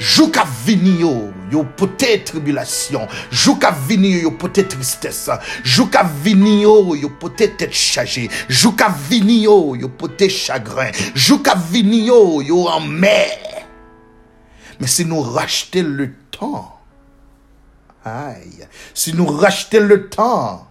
Jou 0.00 0.30
ka 0.32 0.46
vini 0.64 0.96
yo, 1.02 1.12
yo 1.52 1.66
pote 1.76 2.08
tribulasyon. 2.30 3.04
Jou 3.28 3.58
ka 3.60 3.70
vini 3.86 4.14
yo, 4.14 4.22
yo 4.30 4.32
pote 4.40 4.64
tristesse. 4.72 5.36
Jou 5.60 5.90
ka 5.92 6.06
vini 6.24 6.62
yo, 6.62 6.96
yo 6.96 7.12
pote 7.20 7.50
tet 7.60 7.76
chaje. 7.76 8.26
Jou 8.48 8.72
ka 8.80 8.88
vini 9.10 9.42
yo, 9.44 9.76
yo 9.76 9.92
pote 10.00 10.30
chagrin. 10.32 10.96
Jou 11.12 11.42
ka 11.44 11.54
vini 11.70 12.06
yo, 12.08 12.40
yo 12.40 12.64
an 12.72 12.88
mer. 13.02 13.50
Men 14.80 14.88
si 14.88 15.04
nou 15.04 15.20
rachete 15.36 15.82
le 15.84 16.08
tan, 16.32 16.64
ay, 18.08 18.64
si 18.96 19.12
nou 19.12 19.36
rachete 19.42 19.82
le 19.84 19.98
tan, 20.08 20.62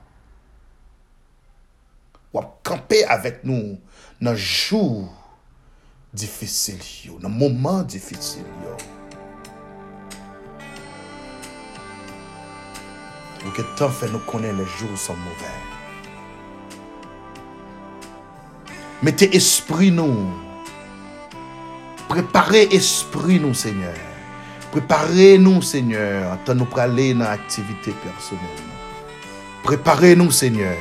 wap 2.33 2.55
kampe 2.65 3.03
avèk 3.05 3.43
nou 3.45 3.77
nan 4.25 4.33
jou 4.33 5.05
difisil 6.09 6.81
yo, 7.05 7.19
nan 7.21 7.37
mouman 7.37 7.85
difisil 7.85 8.49
yo. 8.65 8.79
Ou 13.45 13.49
que 13.51 13.61
temps 13.77 13.89
fait 13.89 14.09
nous 14.09 14.19
connaître 14.19 14.57
les 14.57 14.65
jours 14.65 14.97
sont 14.97 15.15
mauvais. 15.15 15.59
Mettez 19.01 19.35
esprit 19.35 19.91
nous. 19.91 20.31
Préparez 22.09 22.63
esprit 22.71 23.39
nous, 23.39 23.53
Seigneur. 23.53 23.93
Préparez-nous, 24.71 25.61
Seigneur, 25.61 26.37
en 26.47 26.55
nous 26.55 26.65
pour 26.65 26.79
aller 26.79 27.13
dans 27.13 27.25
l'activité 27.25 27.91
personnelle. 27.91 28.43
Préparez-nous, 29.63 30.31
Seigneur 30.31 30.75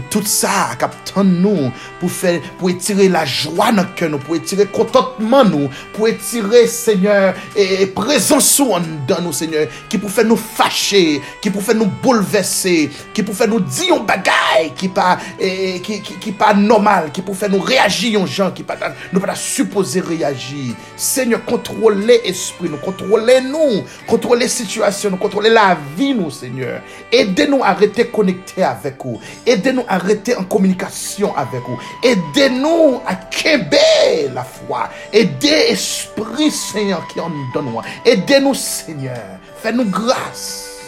tout 0.00 0.24
ça, 0.24 0.70
captain 0.78 1.24
nous, 1.24 1.70
pour 2.00 2.10
faire, 2.10 2.40
pour 2.58 2.70
étirer 2.70 3.08
la 3.08 3.24
joie 3.24 3.72
dans 3.72 3.84
cœur 3.84 4.10
nous, 4.10 4.18
pour 4.18 4.36
étirer 4.36 4.66
contentement 4.66 5.44
nous, 5.44 5.68
pour 5.92 6.08
étirer, 6.08 6.66
Seigneur, 6.66 7.34
et, 7.54 7.86
présence 7.86 8.60
dans 9.06 9.20
nous, 9.20 9.32
Seigneur, 9.32 9.68
qui 9.88 9.98
pour 9.98 10.10
faire 10.10 10.24
nous 10.24 10.36
fâcher, 10.36 11.20
qui 11.42 11.50
pour 11.50 11.62
faire 11.62 11.74
nous 11.74 11.86
bouleverser, 11.86 12.90
qui 13.12 13.22
pour 13.22 13.34
faire 13.34 13.48
nous 13.48 13.60
dire 13.60 13.94
un 13.94 14.00
bagaille 14.00 14.72
qui 14.74 14.88
pas, 14.88 15.18
et, 15.38 15.80
qui, 15.80 16.00
qui, 16.00 16.32
pas 16.32 16.54
normal, 16.54 17.10
qui 17.12 17.22
pour 17.22 17.36
faire 17.36 17.50
nous 17.50 17.60
réagir 17.60 18.22
aux 18.22 18.26
gens, 18.26 18.50
qui 18.50 18.62
pas, 18.62 18.76
nous 19.12 19.20
pas 19.20 19.34
supposer 19.34 20.00
réagir. 20.00 20.74
Seigneur, 20.96 21.44
contrôlez 21.44 22.20
esprit 22.24 22.68
nous, 22.68 22.78
contrôlez 22.78 23.40
nous, 23.42 23.84
contrôlez 24.06 24.48
situation 24.48 25.10
contrôlez 25.18 25.50
la 25.50 25.76
vie 25.96 26.14
nous, 26.14 26.30
Seigneur. 26.30 26.80
Aidez-nous 27.12 27.62
à 27.62 27.72
rester 27.72 28.06
connectés 28.06 28.62
avec 28.62 28.96
vous. 29.04 29.20
Aidez-nous 29.46 29.84
arrêter 29.88 30.36
en 30.36 30.44
communication 30.44 31.36
avec 31.36 31.62
vous. 31.62 31.78
Aidez-nous 32.02 33.00
à 33.06 33.14
québer 33.14 34.28
la 34.32 34.44
foi. 34.44 34.88
Aidez 35.12 35.70
Esprit 35.70 36.50
Seigneur 36.50 37.06
qui 37.08 37.20
en 37.20 37.30
donne. 37.52 37.72
Aidez-nous 38.04 38.54
Seigneur. 38.54 39.38
Fais-nous 39.56 39.86
grâce. 39.86 40.78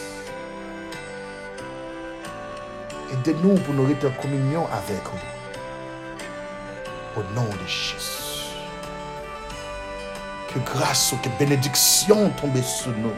Aidez-nous 3.11 3.55
pour 3.55 3.73
nous 3.73 3.85
rester 3.87 4.07
en 4.07 4.21
communion 4.21 4.65
avec 4.71 5.03
vous. 5.03 5.19
Au 7.17 7.23
nom 7.35 7.45
de 7.45 7.67
Jésus. 7.67 8.55
Que 10.53 10.59
grâce 10.59 11.11
ou 11.11 11.17
que 11.17 11.29
bénédiction 11.39 12.29
tombe 12.39 12.61
sur 12.61 12.91
nous 12.91 13.11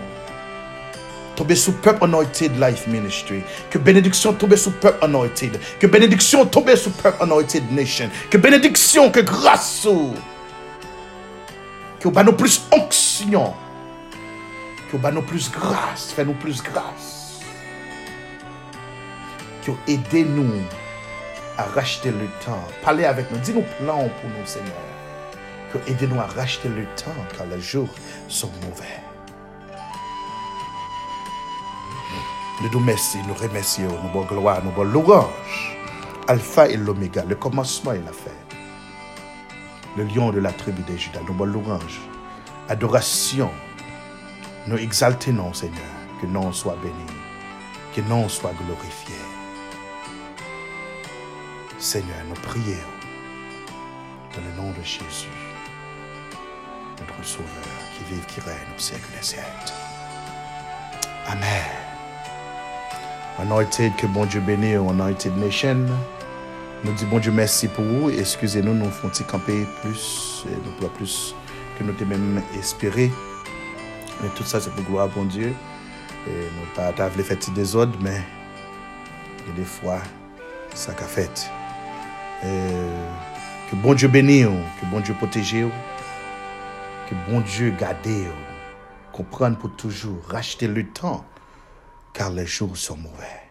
tombe 1.36 1.54
sous 1.54 1.74
peuple 1.74 2.04
anointed 2.04 2.58
life 2.60 2.88
ministry. 2.88 3.44
Que 3.70 3.78
bénédiction 3.78 4.34
tombe 4.34 4.56
sous 4.56 4.72
peuple 4.72 5.04
anointed. 5.04 5.60
Que 5.80 5.88
bénédiction 5.88 6.46
tombe 6.46 6.76
sous 6.76 6.92
peuple 6.92 7.22
anointed 7.22 7.72
nation. 7.72 8.10
Que 8.30 8.38
bénédiction, 8.38 9.12
que 9.12 9.22
grâce. 9.22 9.88
Que 12.00 12.08
vous 12.08 12.24
nous 12.24 12.34
plus 12.34 12.62
onction. 12.72 13.54
Que 14.92 14.98
vous 14.98 15.12
nous 15.12 15.22
plus 15.22 15.50
grâce. 15.52 16.12
Fais-nous 16.16 16.34
plus 16.34 16.62
grâce. 16.62 17.40
Que 19.66 19.72
aidez-nous 19.88 20.62
à 21.58 21.64
racheter 21.64 22.12
le 22.12 22.28
temps. 22.46 22.64
Parlez 22.84 23.06
avec 23.06 23.32
nous. 23.32 23.38
Dis-nous 23.40 23.64
plan 23.80 23.98
pour 23.98 24.30
nous, 24.30 24.46
Seigneur. 24.46 24.74
Que 25.72 25.78
aidez-nous 25.90 26.20
à 26.20 26.26
racheter 26.26 26.70
le 26.70 26.84
temps 26.96 27.16
car 27.38 27.48
les 27.48 27.62
jours 27.62 27.90
sont 28.28 28.52
mauvais. 28.64 29.13
Nous 32.62 32.70
nous 32.70 32.80
remercions, 32.80 33.20
nous 33.28 33.34
remercions, 33.34 33.90
nous 34.04 34.10
bonne 34.10 34.28
gloire, 34.28 34.64
nous 34.64 34.72
bonne 34.72 34.92
louange. 34.92 35.78
Alpha 36.28 36.70
et 36.70 36.78
l'oméga, 36.78 37.26
le 37.26 37.36
commencement 37.36 37.94
et 37.94 38.00
la 38.00 38.14
fin. 38.14 38.32
Le 39.98 40.04
lion 40.06 40.32
de 40.32 40.40
la 40.40 40.52
tribu 40.52 40.82
de 40.84 40.96
Judas, 40.96 41.20
nous 41.28 41.34
bonne 41.34 41.52
louange. 41.52 42.00
Adoration. 42.70 43.50
Nous 44.68 44.78
exaltons, 44.78 45.54
Seigneur, 45.54 45.82
que 46.22 46.28
nom 46.28 46.54
soit 46.54 46.78
béni, 46.82 46.94
que 47.94 48.02
nom 48.02 48.30
soit 48.30 48.54
glorifié. 48.66 49.16
Seigneur, 51.78 52.16
nous 52.30 52.36
prions 52.36 52.78
dans 54.34 54.42
le 54.42 54.56
nom 54.56 54.72
de 54.72 54.84
Jésus, 54.84 55.28
notre 56.98 57.28
Sauveur, 57.28 57.48
qui 57.98 58.14
vive, 58.14 58.26
qui 58.26 58.40
règne 58.40 58.56
au 58.74 58.80
siècle 58.80 59.10
des 59.18 59.26
siècles. 59.26 59.74
Amen. 61.28 61.93
Anointed, 63.40 63.96
que 63.96 64.06
bon 64.06 64.26
Dieu 64.26 64.42
bénisse, 64.42 64.78
Anointed 64.78 65.36
Nation. 65.38 65.88
Nous 66.84 66.94
disons 66.94 67.08
bon 67.08 67.20
Dieu 67.20 67.32
merci 67.32 67.68
pour 67.68 67.84
vous. 67.84 68.10
Excusez-nous, 68.12 68.76
nous 68.76 68.92
font 68.92 69.10
camper 69.28 69.66
plus, 69.82 70.46
nous 70.64 70.72
pouvons 70.74 70.90
plus 70.90 71.34
que 71.78 71.84
nous 71.84 71.94
même 72.06 72.44
espéré. 72.60 73.12
Mais 74.22 74.30
tout 74.36 74.44
ça, 74.44 74.62
c'est 74.62 74.70
pour 74.70 74.84
gloire 74.84 75.10
bon 75.10 75.26
Dieu. 75.26 75.52
Et 76.28 76.32
nous 76.32 76.76
pas 76.76 76.92
faire 76.94 77.26
fait 77.26 77.52
des 77.54 77.76
ordres, 77.76 77.98
mais 78.02 78.22
il 79.40 79.50
y 79.50 79.52
a 79.52 79.56
des 79.56 79.66
fois, 79.66 79.98
ça 80.76 80.94
qu'a 80.94 81.06
fait. 81.06 81.50
que 82.44 83.76
bon 83.78 83.96
Dieu 83.96 84.10
bénisse, 84.10 84.46
que 84.80 84.86
bon 84.92 85.00
Dieu 85.00 85.16
protège, 85.16 85.66
que 87.10 87.32
bon 87.32 87.42
Dieu 87.42 87.74
garde, 87.80 88.28
comprendre 89.12 89.58
pour 89.58 89.76
toujours, 89.76 90.20
racheter 90.30 90.68
le 90.68 90.86
temps 90.86 91.26
car 92.14 92.30
les 92.30 92.46
jours 92.46 92.78
sont 92.78 92.98
mauvais. 92.98 93.42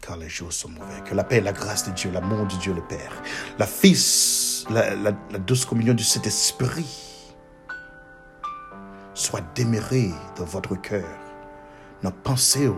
Car 0.00 0.16
les 0.16 0.28
jours 0.28 0.52
sont 0.52 0.68
mauvais. 0.68 1.00
Que 1.04 1.14
la 1.14 1.24
paix, 1.24 1.40
la 1.40 1.52
grâce 1.52 1.88
de 1.88 1.92
Dieu, 1.92 2.10
l'amour 2.10 2.46
de 2.46 2.56
Dieu 2.56 2.74
le 2.74 2.82
Père, 2.82 3.22
la 3.58 3.66
Fils, 3.66 4.66
la, 4.70 5.12
douce 5.38 5.64
communion 5.64 5.94
du 5.94 6.04
Saint-Esprit 6.04 7.06
soit 9.14 9.42
démérée 9.54 10.12
dans 10.36 10.44
votre 10.44 10.76
cœur, 10.76 11.08
dans 12.02 12.10
la 12.10 12.16
pensée, 12.16 12.70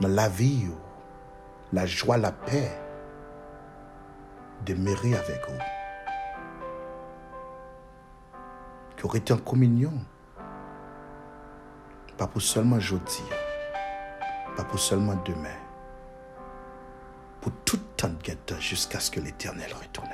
dans 0.00 0.08
la 0.08 0.28
vie, 0.28 0.66
la 1.72 1.86
joie, 1.86 2.16
la 2.16 2.32
paix, 2.32 2.70
demeurer 4.64 5.14
avec 5.14 5.42
vous. 5.48 5.58
Que 8.96 9.06
vous 9.06 9.32
en 9.34 9.38
communion 9.38 9.92
pas 12.22 12.28
pour 12.28 12.42
seulement 12.42 12.76
aujourd'hui, 12.76 13.24
pas 14.56 14.62
pour 14.62 14.78
seulement 14.78 15.16
demain, 15.24 15.58
pour 17.40 17.50
tout 17.64 17.78
temps 17.96 18.10
de 18.10 18.60
jusqu'à 18.60 19.00
ce 19.00 19.10
que 19.10 19.18
l'Éternel 19.18 19.74
retourne. 19.74 20.08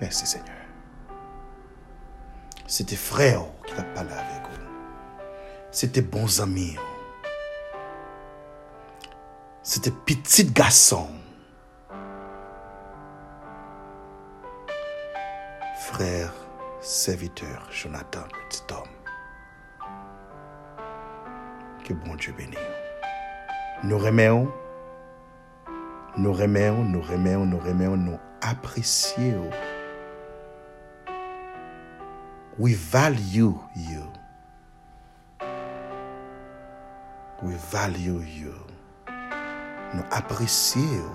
Merci 0.00 0.26
Seigneur. 0.26 0.56
C'était 2.66 2.96
frère 2.96 3.42
qui 3.66 3.74
t'a 3.74 3.82
parlé 3.82 4.10
avec 4.10 4.50
vous. 4.50 4.66
C'était 5.70 6.00
bons 6.00 6.40
amis. 6.40 6.78
C'était 9.62 9.90
petit 9.90 10.46
garçon. 10.46 11.10
Frère, 15.78 16.32
serviteur, 16.80 17.68
Jonathan, 17.70 18.22
petit 18.48 18.62
homme. 18.72 18.95
Que 21.86 21.92
bon 21.92 22.16
Dieu 22.16 22.34
bénisse. 22.36 22.58
Nous 23.84 23.96
remercions, 23.96 24.50
nous 26.18 26.32
remercions, 26.32 26.82
nous 26.82 27.00
remercions, 27.00 27.46
nous 27.46 27.58
remercions, 27.60 27.96
nous 27.96 28.18
apprécions. 28.42 29.50
We 32.58 32.74
value 32.74 33.54
you. 33.76 34.02
We 37.44 37.54
value 37.70 38.20
you. 38.24 38.54
Nous 39.94 40.04
apprécions. 40.10 41.12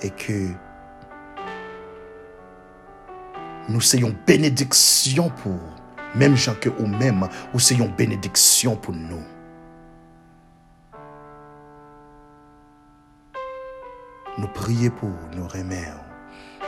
Et 0.00 0.08
que 0.08 0.48
nous 3.68 3.82
soyons 3.82 4.14
bénédiction 4.26 5.28
pour 5.28 5.60
même 6.14 6.36
gens 6.36 6.54
que 6.54 6.68
ou 6.68 6.86
même 6.86 7.28
ou 7.52 7.58
soyons 7.58 7.88
bénédiction 7.88 8.76
pour 8.76 8.94
nous. 8.94 9.22
Nous 14.38 14.48
prions 14.48 14.90
pour 14.90 15.10
nous 15.36 15.46
remercier 15.46 15.92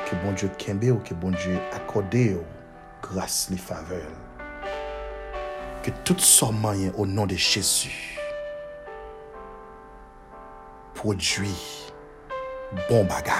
que 0.09 0.15
bon 0.25 0.33
Dieu 0.33 0.51
kembe 0.59 0.85
ou 0.85 0.99
que 0.99 1.15
bon 1.15 1.31
Dieu 1.31 1.59
accorde 1.73 2.17
grâce 3.03 3.49
les 3.51 3.57
faveurs. 3.57 4.01
Que 5.83 5.91
tout 6.05 6.19
soit 6.19 6.53
moyen 6.53 6.93
au 6.97 7.07
nom 7.07 7.27
de 7.27 7.35
Jésus 7.35 8.17
produit 10.97 11.87
bon 12.89 13.05
bagaille, 13.05 13.35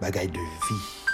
bagaille 0.00 0.28
de 0.28 0.38
vie. 0.38 1.05